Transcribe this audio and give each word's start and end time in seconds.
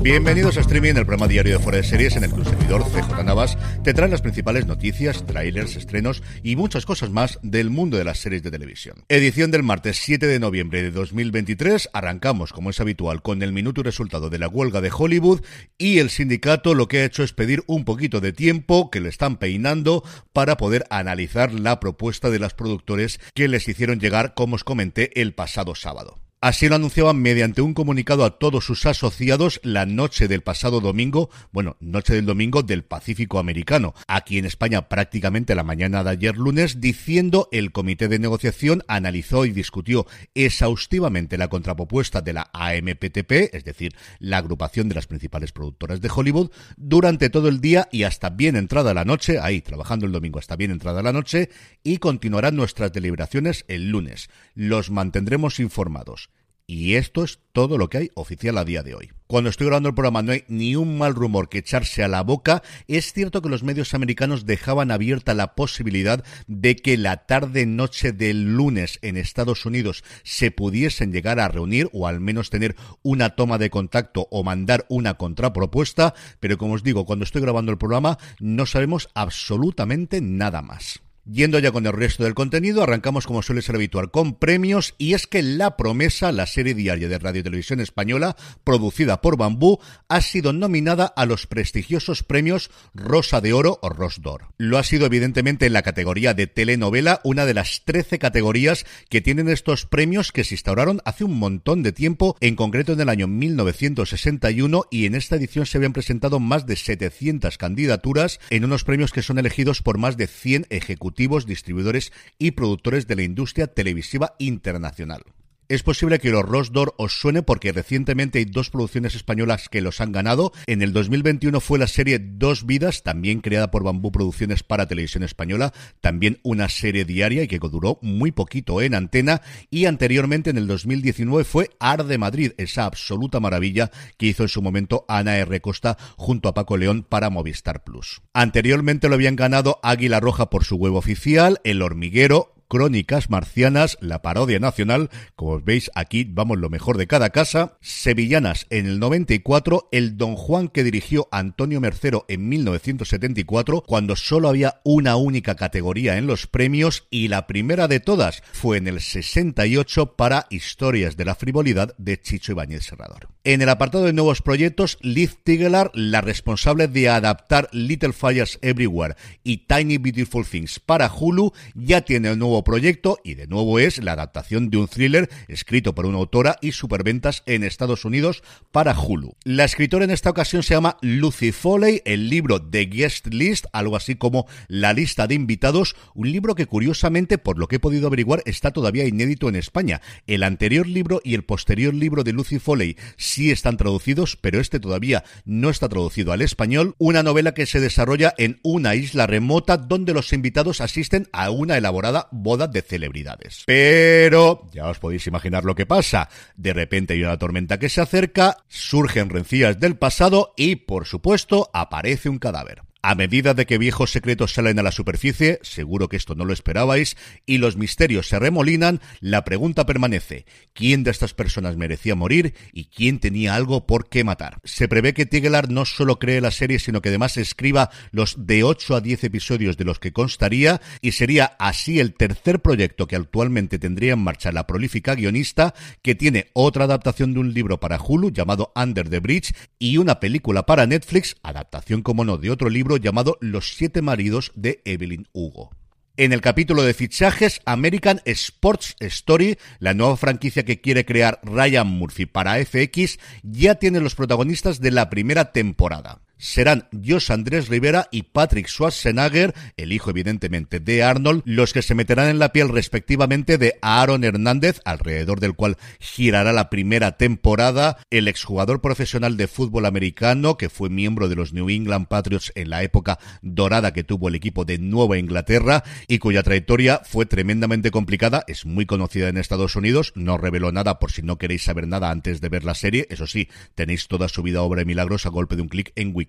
Bienvenidos 0.00 0.56
a 0.56 0.60
Streaming, 0.60 0.90
el 0.90 1.04
programa 1.04 1.26
diario 1.26 1.58
de 1.58 1.62
Fuera 1.62 1.78
de 1.78 1.84
Series 1.84 2.14
en 2.14 2.22
el 2.22 2.30
que 2.30 2.36
un 2.36 2.44
servidor, 2.44 2.84
CJ 2.84 3.24
Navas, 3.24 3.58
te 3.82 3.92
trae 3.92 4.08
las 4.08 4.22
principales 4.22 4.64
noticias, 4.64 5.26
trailers, 5.26 5.74
estrenos 5.74 6.22
y 6.44 6.54
muchas 6.54 6.86
cosas 6.86 7.10
más 7.10 7.40
del 7.42 7.68
mundo 7.68 7.98
de 7.98 8.04
las 8.04 8.18
series 8.18 8.44
de 8.44 8.52
televisión. 8.52 9.04
Edición 9.08 9.50
del 9.50 9.64
martes 9.64 9.98
7 9.98 10.28
de 10.28 10.38
noviembre 10.38 10.82
de 10.82 10.92
2023. 10.92 11.90
Arrancamos, 11.92 12.52
como 12.52 12.70
es 12.70 12.78
habitual, 12.80 13.22
con 13.22 13.42
el 13.42 13.52
minuto 13.52 13.80
y 13.80 13.84
resultado 13.84 14.30
de 14.30 14.38
la 14.38 14.46
huelga 14.46 14.80
de 14.80 14.92
Hollywood 14.96 15.42
y 15.78 15.98
el 15.98 16.10
sindicato 16.10 16.74
lo 16.74 16.86
que 16.86 16.98
ha 16.98 17.04
hecho 17.04 17.24
es 17.24 17.32
pedir 17.32 17.64
un 17.66 17.84
poquito 17.84 18.20
de 18.20 18.32
tiempo 18.32 18.92
que 18.92 19.00
le 19.00 19.08
están 19.08 19.36
peinando 19.36 20.04
para 20.32 20.56
poder 20.56 20.84
analizar 20.90 21.52
la 21.52 21.80
propuesta 21.80 22.30
de 22.30 22.38
las 22.38 22.54
productores 22.54 23.18
que 23.34 23.48
les 23.48 23.66
hicieron 23.66 23.98
llegar, 23.98 24.34
como 24.34 24.54
os 24.54 24.62
comenté, 24.62 25.20
el 25.20 25.34
pasado 25.34 25.74
sábado. 25.74 26.20
Así 26.40 26.68
lo 26.68 26.76
anunciaban 26.76 27.20
mediante 27.20 27.62
un 27.62 27.74
comunicado 27.74 28.24
a 28.24 28.38
todos 28.38 28.64
sus 28.64 28.86
asociados 28.86 29.58
la 29.64 29.86
noche 29.86 30.28
del 30.28 30.42
pasado 30.42 30.80
domingo, 30.80 31.30
bueno, 31.50 31.76
noche 31.80 32.14
del 32.14 32.26
domingo 32.26 32.62
del 32.62 32.84
Pacífico 32.84 33.40
Americano, 33.40 33.92
aquí 34.06 34.38
en 34.38 34.44
España 34.44 34.88
prácticamente 34.88 35.56
la 35.56 35.64
mañana 35.64 36.04
de 36.04 36.10
ayer 36.10 36.36
lunes, 36.36 36.80
diciendo 36.80 37.48
el 37.50 37.72
comité 37.72 38.06
de 38.06 38.20
negociación 38.20 38.84
analizó 38.86 39.46
y 39.46 39.50
discutió 39.50 40.06
exhaustivamente 40.36 41.38
la 41.38 41.48
contrapropuesta 41.48 42.20
de 42.20 42.34
la 42.34 42.48
AMPTP, 42.52 43.52
es 43.52 43.64
decir, 43.64 43.96
la 44.20 44.38
agrupación 44.38 44.88
de 44.88 44.94
las 44.94 45.08
principales 45.08 45.50
productoras 45.50 46.00
de 46.00 46.10
Hollywood, 46.14 46.52
durante 46.76 47.30
todo 47.30 47.48
el 47.48 47.60
día 47.60 47.88
y 47.90 48.04
hasta 48.04 48.30
bien 48.30 48.54
entrada 48.54 48.94
la 48.94 49.04
noche, 49.04 49.40
ahí 49.40 49.60
trabajando 49.60 50.06
el 50.06 50.12
domingo 50.12 50.38
hasta 50.38 50.54
bien 50.54 50.70
entrada 50.70 51.02
la 51.02 51.12
noche, 51.12 51.50
y 51.82 51.98
continuarán 51.98 52.54
nuestras 52.54 52.92
deliberaciones 52.92 53.64
el 53.66 53.90
lunes. 53.90 54.30
Los 54.54 54.92
mantendremos 54.92 55.58
informados. 55.58 56.27
Y 56.70 56.96
esto 56.96 57.24
es 57.24 57.40
todo 57.52 57.78
lo 57.78 57.88
que 57.88 57.96
hay 57.96 58.10
oficial 58.12 58.58
a 58.58 58.64
día 58.66 58.82
de 58.82 58.94
hoy. 58.94 59.08
Cuando 59.26 59.48
estoy 59.48 59.68
grabando 59.68 59.88
el 59.88 59.94
programa 59.94 60.20
no 60.20 60.32
hay 60.32 60.44
ni 60.48 60.76
un 60.76 60.98
mal 60.98 61.14
rumor 61.14 61.48
que 61.48 61.58
echarse 61.58 62.04
a 62.04 62.08
la 62.08 62.22
boca. 62.22 62.62
Es 62.88 63.14
cierto 63.14 63.40
que 63.40 63.48
los 63.48 63.62
medios 63.62 63.94
americanos 63.94 64.44
dejaban 64.44 64.90
abierta 64.90 65.32
la 65.32 65.54
posibilidad 65.54 66.22
de 66.46 66.76
que 66.76 66.98
la 66.98 67.24
tarde-noche 67.24 68.12
del 68.12 68.54
lunes 68.54 68.98
en 69.00 69.16
Estados 69.16 69.64
Unidos 69.64 70.04
se 70.24 70.50
pudiesen 70.50 71.10
llegar 71.10 71.40
a 71.40 71.48
reunir 71.48 71.88
o 71.94 72.06
al 72.06 72.20
menos 72.20 72.50
tener 72.50 72.76
una 73.00 73.30
toma 73.30 73.56
de 73.56 73.70
contacto 73.70 74.28
o 74.30 74.44
mandar 74.44 74.84
una 74.90 75.14
contrapropuesta. 75.14 76.12
Pero 76.38 76.58
como 76.58 76.74
os 76.74 76.82
digo, 76.82 77.06
cuando 77.06 77.24
estoy 77.24 77.40
grabando 77.40 77.72
el 77.72 77.78
programa 77.78 78.18
no 78.40 78.66
sabemos 78.66 79.08
absolutamente 79.14 80.20
nada 80.20 80.60
más. 80.60 81.00
Yendo 81.30 81.58
ya 81.58 81.72
con 81.72 81.84
el 81.84 81.92
resto 81.92 82.24
del 82.24 82.32
contenido, 82.32 82.82
arrancamos 82.82 83.26
como 83.26 83.42
suele 83.42 83.60
ser 83.60 83.74
habitual 83.74 84.10
con 84.10 84.36
premios 84.36 84.94
y 84.96 85.12
es 85.12 85.26
que 85.26 85.42
La 85.42 85.76
Promesa, 85.76 86.32
la 86.32 86.46
serie 86.46 86.72
diaria 86.72 87.06
de 87.06 87.18
Radio 87.18 87.40
y 87.40 87.44
Televisión 87.44 87.80
Española, 87.80 88.34
producida 88.64 89.20
por 89.20 89.36
Bambú, 89.36 89.78
ha 90.08 90.22
sido 90.22 90.54
nominada 90.54 91.04
a 91.04 91.26
los 91.26 91.46
prestigiosos 91.46 92.22
premios 92.22 92.70
Rosa 92.94 93.42
de 93.42 93.52
Oro 93.52 93.78
o 93.82 93.90
Rosdor. 93.90 94.46
Lo 94.56 94.78
ha 94.78 94.82
sido 94.84 95.04
evidentemente 95.04 95.66
en 95.66 95.74
la 95.74 95.82
categoría 95.82 96.32
de 96.32 96.46
telenovela, 96.46 97.20
una 97.24 97.44
de 97.44 97.52
las 97.52 97.82
13 97.84 98.18
categorías 98.18 98.86
que 99.10 99.20
tienen 99.20 99.50
estos 99.50 99.84
premios 99.84 100.32
que 100.32 100.44
se 100.44 100.54
instauraron 100.54 101.02
hace 101.04 101.24
un 101.24 101.38
montón 101.38 101.82
de 101.82 101.92
tiempo, 101.92 102.38
en 102.40 102.56
concreto 102.56 102.94
en 102.94 103.02
el 103.02 103.10
año 103.10 103.28
1961 103.28 104.84
y 104.90 105.04
en 105.04 105.14
esta 105.14 105.36
edición 105.36 105.66
se 105.66 105.76
habían 105.76 105.92
presentado 105.92 106.40
más 106.40 106.64
de 106.64 106.76
700 106.76 107.58
candidaturas 107.58 108.40
en 108.48 108.64
unos 108.64 108.84
premios 108.84 109.12
que 109.12 109.20
son 109.20 109.38
elegidos 109.38 109.82
por 109.82 109.98
más 109.98 110.16
de 110.16 110.26
100 110.26 110.68
ejecutivos 110.70 111.17
distribuidores 111.46 112.12
y 112.38 112.52
productores 112.52 113.06
de 113.06 113.16
la 113.16 113.22
industria 113.22 113.66
televisiva 113.66 114.34
internacional. 114.38 115.22
Es 115.70 115.82
posible 115.82 116.18
que 116.18 116.30
los 116.30 116.46
Rosdor 116.46 116.94
os 116.96 117.20
suene 117.20 117.42
porque 117.42 117.72
recientemente 117.72 118.38
hay 118.38 118.46
dos 118.46 118.70
producciones 118.70 119.14
españolas 119.14 119.68
que 119.68 119.82
los 119.82 120.00
han 120.00 120.12
ganado. 120.12 120.50
En 120.66 120.80
el 120.80 120.94
2021 120.94 121.60
fue 121.60 121.78
la 121.78 121.86
serie 121.86 122.18
Dos 122.18 122.64
Vidas, 122.64 123.02
también 123.02 123.42
creada 123.42 123.70
por 123.70 123.84
Bambú 123.84 124.10
Producciones 124.10 124.62
para 124.62 124.88
Televisión 124.88 125.24
Española, 125.24 125.74
también 126.00 126.40
una 126.42 126.70
serie 126.70 127.04
diaria 127.04 127.42
y 127.42 127.48
que 127.48 127.58
duró 127.58 127.98
muy 128.00 128.32
poquito 128.32 128.80
en 128.80 128.94
antena. 128.94 129.42
Y 129.68 129.84
anteriormente, 129.84 130.48
en 130.48 130.56
el 130.56 130.68
2019, 130.68 131.44
fue 131.44 131.68
Ar 131.80 132.06
de 132.06 132.16
Madrid, 132.16 132.52
esa 132.56 132.86
absoluta 132.86 133.38
maravilla 133.38 133.90
que 134.16 134.24
hizo 134.24 134.44
en 134.44 134.48
su 134.48 134.62
momento 134.62 135.04
Ana 135.06 135.36
R. 135.36 135.60
Costa 135.60 135.98
junto 136.16 136.48
a 136.48 136.54
Paco 136.54 136.78
León 136.78 137.04
para 137.06 137.28
Movistar 137.28 137.84
Plus. 137.84 138.22
Anteriormente 138.32 139.10
lo 139.10 139.16
habían 139.16 139.36
ganado 139.36 139.80
Águila 139.82 140.18
Roja 140.18 140.48
por 140.48 140.64
su 140.64 140.76
web 140.76 140.94
oficial, 140.94 141.60
El 141.62 141.82
Hormiguero, 141.82 142.54
Crónicas 142.68 143.30
Marcianas, 143.30 143.96
la 144.00 144.20
parodia 144.20 144.58
nacional, 144.58 145.08
como 145.36 145.58
veis 145.60 145.90
aquí 145.94 146.24
vamos 146.28 146.58
lo 146.58 146.68
mejor 146.68 146.98
de 146.98 147.06
cada 147.06 147.30
casa, 147.30 147.78
Sevillanas 147.80 148.66
en 148.68 148.86
el 148.86 149.00
94, 149.00 149.88
el 149.90 150.18
Don 150.18 150.36
Juan 150.36 150.68
que 150.68 150.84
dirigió 150.84 151.28
Antonio 151.32 151.80
Mercero 151.80 152.26
en 152.28 152.48
1974, 152.48 153.82
cuando 153.86 154.16
solo 154.16 154.48
había 154.48 154.80
una 154.84 155.16
única 155.16 155.54
categoría 155.54 156.18
en 156.18 156.26
los 156.26 156.46
premios 156.46 157.06
y 157.10 157.28
la 157.28 157.46
primera 157.46 157.88
de 157.88 158.00
todas 158.00 158.42
fue 158.52 158.76
en 158.76 158.86
el 158.86 159.00
68 159.00 160.16
para 160.16 160.46
Historias 160.50 161.16
de 161.16 161.24
la 161.24 161.34
frivolidad 161.34 161.94
de 161.96 162.20
Chicho 162.20 162.52
Ibáñez 162.52 162.84
Serrador. 162.84 163.28
En 163.44 163.62
el 163.62 163.68
apartado 163.70 164.04
de 164.04 164.12
nuevos 164.12 164.42
proyectos, 164.42 164.98
Liz 165.00 165.38
Tigelar, 165.42 165.90
la 165.94 166.20
responsable 166.20 166.86
de 166.86 167.08
adaptar 167.08 167.70
Little 167.72 168.12
Fires 168.12 168.58
Everywhere 168.60 169.16
y 169.42 169.66
Tiny 169.66 169.96
Beautiful 169.96 170.44
Things 170.46 170.78
para 170.78 171.10
Hulu, 171.10 171.52
ya 171.74 172.02
tiene 172.02 172.30
el 172.30 172.38
nuevo 172.38 172.57
proyecto 172.64 173.18
y 173.24 173.34
de 173.34 173.46
nuevo 173.46 173.78
es 173.78 174.02
la 174.02 174.12
adaptación 174.12 174.70
de 174.70 174.78
un 174.78 174.88
thriller 174.88 175.28
escrito 175.48 175.94
por 175.94 176.06
una 176.06 176.18
autora 176.18 176.56
y 176.60 176.72
superventas 176.72 177.42
en 177.46 177.64
Estados 177.64 178.04
Unidos 178.04 178.42
para 178.72 178.98
Hulu. 178.98 179.36
La 179.44 179.64
escritora 179.64 180.04
en 180.04 180.10
esta 180.10 180.30
ocasión 180.30 180.62
se 180.62 180.74
llama 180.74 180.96
Lucy 181.00 181.52
Foley, 181.52 182.02
el 182.04 182.28
libro 182.28 182.58
de 182.58 182.86
Guest 182.86 183.28
List, 183.28 183.66
algo 183.72 183.96
así 183.96 184.16
como 184.16 184.46
La 184.68 184.92
lista 184.92 185.26
de 185.26 185.34
invitados, 185.34 185.96
un 186.14 186.30
libro 186.30 186.54
que 186.54 186.66
curiosamente, 186.66 187.38
por 187.38 187.58
lo 187.58 187.68
que 187.68 187.76
he 187.76 187.80
podido 187.80 188.06
averiguar, 188.06 188.42
está 188.46 188.70
todavía 188.70 189.06
inédito 189.06 189.48
en 189.48 189.56
España. 189.56 190.00
El 190.26 190.42
anterior 190.42 190.86
libro 190.86 191.20
y 191.24 191.34
el 191.34 191.44
posterior 191.44 191.94
libro 191.94 192.24
de 192.24 192.32
Lucy 192.32 192.58
Foley 192.58 192.96
sí 193.16 193.50
están 193.50 193.76
traducidos, 193.76 194.36
pero 194.36 194.60
este 194.60 194.80
todavía 194.80 195.24
no 195.44 195.70
está 195.70 195.88
traducido 195.88 196.32
al 196.32 196.42
español. 196.42 196.94
Una 196.98 197.22
novela 197.22 197.54
que 197.54 197.66
se 197.66 197.80
desarrolla 197.80 198.34
en 198.38 198.60
una 198.62 198.94
isla 198.94 199.26
remota 199.26 199.76
donde 199.76 200.14
los 200.14 200.32
invitados 200.32 200.80
asisten 200.80 201.28
a 201.32 201.50
una 201.50 201.76
elaborada 201.76 202.28
boda 202.48 202.66
de 202.66 202.80
celebridades. 202.80 203.64
Pero 203.66 204.66
ya 204.72 204.88
os 204.88 204.98
podéis 204.98 205.26
imaginar 205.26 205.64
lo 205.64 205.74
que 205.74 205.84
pasa. 205.84 206.30
De 206.56 206.72
repente 206.72 207.12
hay 207.12 207.22
una 207.22 207.38
tormenta 207.38 207.78
que 207.78 207.90
se 207.90 208.00
acerca, 208.00 208.64
surgen 208.68 209.28
rencillas 209.28 209.78
del 209.78 209.98
pasado 209.98 210.54
y, 210.56 210.76
por 210.76 211.06
supuesto, 211.06 211.68
aparece 211.74 212.30
un 212.30 212.38
cadáver. 212.38 212.87
A 213.00 213.14
medida 213.14 213.54
de 213.54 213.64
que 213.64 213.78
viejos 213.78 214.10
secretos 214.10 214.54
salen 214.54 214.80
a 214.80 214.82
la 214.82 214.90
superficie, 214.90 215.60
seguro 215.62 216.08
que 216.08 216.16
esto 216.16 216.34
no 216.34 216.44
lo 216.44 216.52
esperabais, 216.52 217.16
y 217.46 217.58
los 217.58 217.76
misterios 217.76 218.26
se 218.26 218.40
remolinan, 218.40 219.00
la 219.20 219.44
pregunta 219.44 219.86
permanece, 219.86 220.46
¿quién 220.72 221.04
de 221.04 221.12
estas 221.12 221.32
personas 221.32 221.76
merecía 221.76 222.16
morir 222.16 222.54
y 222.72 222.86
quién 222.86 223.20
tenía 223.20 223.54
algo 223.54 223.86
por 223.86 224.08
qué 224.08 224.24
matar? 224.24 224.58
Se 224.64 224.88
prevé 224.88 225.14
que 225.14 225.26
Tigelar 225.26 225.70
no 225.70 225.84
solo 225.84 226.18
cree 226.18 226.40
la 226.40 226.50
serie, 226.50 226.80
sino 226.80 227.00
que 227.00 227.10
además 227.10 227.36
escriba 227.36 227.90
los 228.10 228.46
de 228.46 228.64
8 228.64 228.96
a 228.96 229.00
10 229.00 229.22
episodios 229.22 229.76
de 229.76 229.84
los 229.84 230.00
que 230.00 230.12
constaría, 230.12 230.80
y 231.00 231.12
sería 231.12 231.56
así 231.60 232.00
el 232.00 232.14
tercer 232.14 232.58
proyecto 232.58 233.06
que 233.06 233.14
actualmente 233.14 233.78
tendría 233.78 234.14
en 234.14 234.24
marcha 234.24 234.50
la 234.50 234.66
prolífica 234.66 235.14
guionista, 235.14 235.72
que 236.02 236.16
tiene 236.16 236.50
otra 236.52 236.84
adaptación 236.84 237.32
de 237.32 237.38
un 237.40 237.54
libro 237.54 237.78
para 237.78 238.00
Hulu 238.02 238.30
llamado 238.30 238.72
Under 238.74 239.08
the 239.08 239.20
Bridge 239.20 239.54
y 239.78 239.98
una 239.98 240.18
película 240.18 240.66
para 240.66 240.86
Netflix, 240.86 241.36
adaptación 241.44 242.02
como 242.02 242.24
no 242.24 242.38
de 242.38 242.50
otro 242.50 242.68
libro 242.68 242.87
llamado 242.96 243.36
Los 243.40 243.76
siete 243.76 244.02
maridos 244.02 244.52
de 244.54 244.80
Evelyn 244.84 245.28
Hugo. 245.32 245.70
En 246.16 246.32
el 246.32 246.40
capítulo 246.40 246.82
de 246.82 246.94
fichajes, 246.94 247.60
American 247.64 248.20
Sports 248.24 248.96
Story, 248.98 249.56
la 249.78 249.94
nueva 249.94 250.16
franquicia 250.16 250.64
que 250.64 250.80
quiere 250.80 251.04
crear 251.04 251.38
Ryan 251.44 251.86
Murphy 251.86 252.26
para 252.26 252.56
FX, 252.56 253.20
ya 253.44 253.76
tiene 253.76 254.00
los 254.00 254.16
protagonistas 254.16 254.80
de 254.80 254.90
la 254.90 255.10
primera 255.10 255.52
temporada. 255.52 256.22
Serán 256.38 256.88
Josh 256.92 257.30
Andrés 257.30 257.68
Rivera 257.68 258.08
y 258.10 258.22
Patrick 258.22 258.68
Schwarzenegger, 258.68 259.54
el 259.76 259.92
hijo 259.92 260.10
evidentemente 260.10 260.80
de 260.80 261.02
Arnold, 261.02 261.42
los 261.44 261.72
que 261.72 261.82
se 261.82 261.94
meterán 261.94 262.28
en 262.28 262.38
la 262.38 262.52
piel 262.52 262.68
respectivamente 262.68 263.58
de 263.58 263.74
Aaron 263.82 264.24
Hernández, 264.24 264.80
alrededor 264.84 265.40
del 265.40 265.54
cual 265.54 265.76
girará 265.98 266.52
la 266.52 266.70
primera 266.70 267.16
temporada, 267.16 267.98
el 268.10 268.28
exjugador 268.28 268.80
profesional 268.80 269.36
de 269.36 269.48
fútbol 269.48 269.86
americano 269.86 270.56
que 270.56 270.68
fue 270.68 270.88
miembro 270.88 271.28
de 271.28 271.36
los 271.36 271.52
New 271.52 271.68
England 271.68 272.06
Patriots 272.08 272.52
en 272.54 272.70
la 272.70 272.82
época 272.82 273.18
dorada 273.42 273.92
que 273.92 274.04
tuvo 274.04 274.28
el 274.28 274.34
equipo 274.34 274.64
de 274.64 274.78
Nueva 274.78 275.18
Inglaterra 275.18 275.82
y 276.06 276.18
cuya 276.18 276.42
trayectoria 276.42 277.00
fue 277.04 277.26
tremendamente 277.26 277.90
complicada, 277.90 278.44
es 278.46 278.64
muy 278.64 278.86
conocida 278.86 279.28
en 279.28 279.36
Estados 279.36 279.76
Unidos, 279.76 280.12
no 280.14 280.38
reveló 280.38 280.72
nada 280.72 280.98
por 280.98 281.12
si 281.12 281.22
no 281.22 281.38
queréis 281.38 281.64
saber 281.64 281.86
nada 281.86 282.10
antes 282.10 282.40
de 282.40 282.48
ver 282.48 282.64
la 282.64 282.74
serie, 282.74 283.06
eso 283.10 283.26
sí, 283.26 283.48
tenéis 283.74 284.08
toda 284.08 284.28
su 284.28 284.42
vida 284.42 284.62
obra 284.62 284.80
de 284.80 284.84
milagros 284.84 285.26
a 285.26 285.30
golpe 285.30 285.56
de 285.56 285.62
un 285.62 285.68
clic 285.68 285.92
en 285.96 286.12
Wikipedia, 286.14 286.27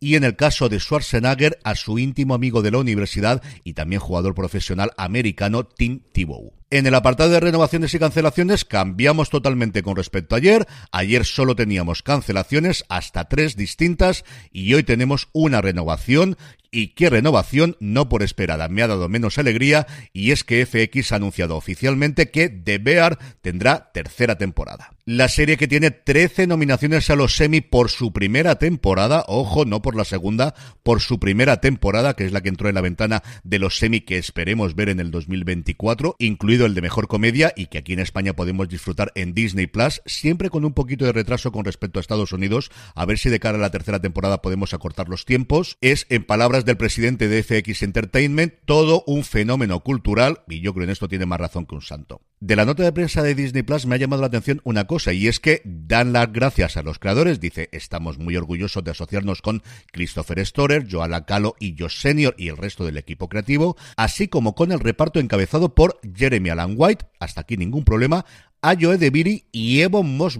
y 0.00 0.14
en 0.14 0.24
el 0.24 0.36
caso 0.36 0.68
de 0.68 0.78
Schwarzenegger, 0.78 1.58
a 1.64 1.74
su 1.74 1.98
íntimo 1.98 2.34
amigo 2.34 2.62
de 2.62 2.70
la 2.70 2.78
universidad 2.78 3.42
y 3.64 3.74
también 3.74 4.00
jugador 4.00 4.34
profesional 4.34 4.92
americano 4.96 5.64
Tim 5.64 6.00
Tebow. 6.12 6.52
En 6.70 6.86
el 6.86 6.94
apartado 6.94 7.30
de 7.30 7.40
renovaciones 7.40 7.94
y 7.94 7.98
cancelaciones 7.98 8.64
cambiamos 8.64 9.30
totalmente 9.30 9.82
con 9.82 9.96
respecto 9.96 10.34
a 10.34 10.38
ayer. 10.38 10.66
Ayer 10.92 11.24
solo 11.24 11.54
teníamos 11.54 12.02
cancelaciones 12.02 12.84
hasta 12.88 13.28
tres 13.28 13.56
distintas 13.56 14.24
y 14.50 14.74
hoy 14.74 14.82
tenemos 14.82 15.28
una 15.32 15.60
renovación 15.60 16.36
y 16.74 16.88
qué 16.88 17.08
renovación 17.08 17.76
no 17.78 18.08
por 18.08 18.24
esperada 18.24 18.68
me 18.68 18.82
ha 18.82 18.88
dado 18.88 19.08
menos 19.08 19.38
alegría 19.38 19.86
y 20.12 20.32
es 20.32 20.42
que 20.42 20.66
FX 20.66 21.12
ha 21.12 21.16
anunciado 21.16 21.56
oficialmente 21.56 22.30
que 22.30 22.48
The 22.48 22.78
Bear 22.78 23.18
tendrá 23.42 23.92
tercera 23.92 24.36
temporada. 24.36 24.90
La 25.06 25.28
serie 25.28 25.56
que 25.56 25.68
tiene 25.68 25.90
13 25.92 26.46
nominaciones 26.46 27.10
a 27.10 27.16
los 27.16 27.36
semi 27.36 27.60
por 27.60 27.90
su 27.90 28.12
primera 28.12 28.56
temporada, 28.56 29.24
ojo, 29.28 29.66
no 29.66 29.82
por 29.82 29.94
la 29.94 30.04
segunda, 30.04 30.54
por 30.82 31.00
su 31.00 31.20
primera 31.20 31.60
temporada, 31.60 32.14
que 32.14 32.24
es 32.24 32.32
la 32.32 32.40
que 32.40 32.48
entró 32.48 32.68
en 32.68 32.74
la 32.74 32.80
ventana 32.80 33.22
de 33.44 33.58
los 33.58 33.78
semi 33.78 34.00
que 34.00 34.18
esperemos 34.18 34.74
ver 34.74 34.88
en 34.88 35.00
el 35.00 35.10
2024, 35.10 36.16
incluido 36.18 36.53
el 36.62 36.74
de 36.74 36.82
mejor 36.82 37.08
comedia 37.08 37.52
y 37.56 37.66
que 37.66 37.78
aquí 37.78 37.92
en 37.92 37.98
España 37.98 38.34
podemos 38.34 38.68
disfrutar 38.68 39.10
en 39.16 39.34
Disney 39.34 39.66
Plus, 39.66 40.02
siempre 40.06 40.50
con 40.50 40.64
un 40.64 40.72
poquito 40.72 41.04
de 41.04 41.12
retraso 41.12 41.50
con 41.50 41.64
respecto 41.64 41.98
a 41.98 42.00
Estados 42.00 42.32
Unidos, 42.32 42.70
a 42.94 43.04
ver 43.04 43.18
si 43.18 43.30
de 43.30 43.40
cara 43.40 43.58
a 43.58 43.60
la 43.60 43.70
tercera 43.70 44.00
temporada 44.00 44.40
podemos 44.40 44.72
acortar 44.72 45.08
los 45.08 45.24
tiempos. 45.24 45.76
Es, 45.80 46.06
en 46.10 46.24
palabras 46.24 46.64
del 46.64 46.76
presidente 46.76 47.28
de 47.28 47.42
FX 47.42 47.82
Entertainment, 47.82 48.54
todo 48.64 49.02
un 49.06 49.24
fenómeno 49.24 49.80
cultural, 49.80 50.42
y 50.48 50.60
yo 50.60 50.72
creo 50.72 50.84
en 50.84 50.90
esto 50.90 51.08
tiene 51.08 51.26
más 51.26 51.40
razón 51.40 51.66
que 51.66 51.74
un 51.74 51.82
santo. 51.82 52.22
De 52.40 52.56
la 52.56 52.64
nota 52.64 52.82
de 52.82 52.92
prensa 52.92 53.22
de 53.22 53.34
Disney 53.34 53.62
Plus 53.62 53.86
me 53.86 53.94
ha 53.94 53.98
llamado 53.98 54.22
la 54.22 54.28
atención 54.28 54.60
una 54.64 54.86
cosa, 54.86 55.12
y 55.12 55.28
es 55.28 55.40
que 55.40 55.62
dan 55.64 56.12
las 56.12 56.32
gracias 56.32 56.76
a 56.76 56.82
los 56.82 56.98
creadores, 56.98 57.40
dice, 57.40 57.68
estamos 57.72 58.18
muy 58.18 58.36
orgullosos 58.36 58.84
de 58.84 58.90
asociarnos 58.90 59.42
con 59.42 59.62
Christopher 59.92 60.44
Storer, 60.44 60.86
Joan 60.90 61.10
Lacalo 61.10 61.56
y 61.58 61.74
Josh 61.78 62.00
Senior 62.00 62.34
y 62.38 62.48
el 62.48 62.56
resto 62.56 62.84
del 62.84 62.98
equipo 62.98 63.28
creativo, 63.28 63.76
así 63.96 64.28
como 64.28 64.54
con 64.54 64.72
el 64.72 64.80
reparto 64.80 65.20
encabezado 65.20 65.74
por 65.74 66.00
Jeremy 66.14 66.43
Alan 66.50 66.74
White, 66.76 67.06
hasta 67.20 67.42
aquí 67.42 67.56
ningún 67.56 67.84
problema, 67.84 68.24
Ayo 68.62 68.92
Edebiri 68.92 69.44
y 69.52 69.80
Evo 69.80 70.02
Mos 70.02 70.38